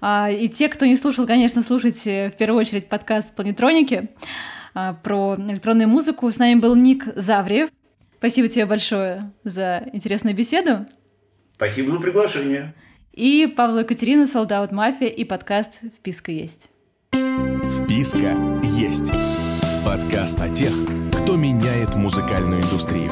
А, 0.01 0.29
и 0.29 0.47
те, 0.49 0.69
кто 0.69 0.85
не 0.85 0.95
слушал, 0.95 1.25
конечно, 1.25 1.63
слушайте 1.63 2.31
в 2.33 2.37
первую 2.37 2.61
очередь 2.61 2.87
подкаст 2.87 3.33
«Планетроники» 3.35 4.09
а, 4.73 4.93
про 4.93 5.35
электронную 5.37 5.89
музыку. 5.89 6.31
С 6.31 6.37
нами 6.37 6.59
был 6.59 6.75
Ник 6.75 7.05
Завриев. 7.15 7.69
Спасибо 8.17 8.47
тебе 8.47 8.65
большое 8.65 9.31
за 9.43 9.83
интересную 9.93 10.35
беседу. 10.35 10.85
Спасибо 11.53 11.91
за 11.91 11.99
приглашение. 11.99 12.73
И 13.13 13.47
Павла 13.55 13.79
Екатерина, 13.79 14.27
Солдат 14.27 14.71
Мафия 14.71 15.07
и 15.07 15.23
подкаст 15.23 15.79
«Вписка 15.97 16.31
есть». 16.31 16.69
«Вписка 17.13 18.35
есть»– 18.61 19.11
подкаст 19.85 20.41
о 20.41 20.49
тех, 20.49 20.73
кто 21.13 21.37
меняет 21.37 21.95
музыкальную 21.95 22.61
индустрию. 22.61 23.11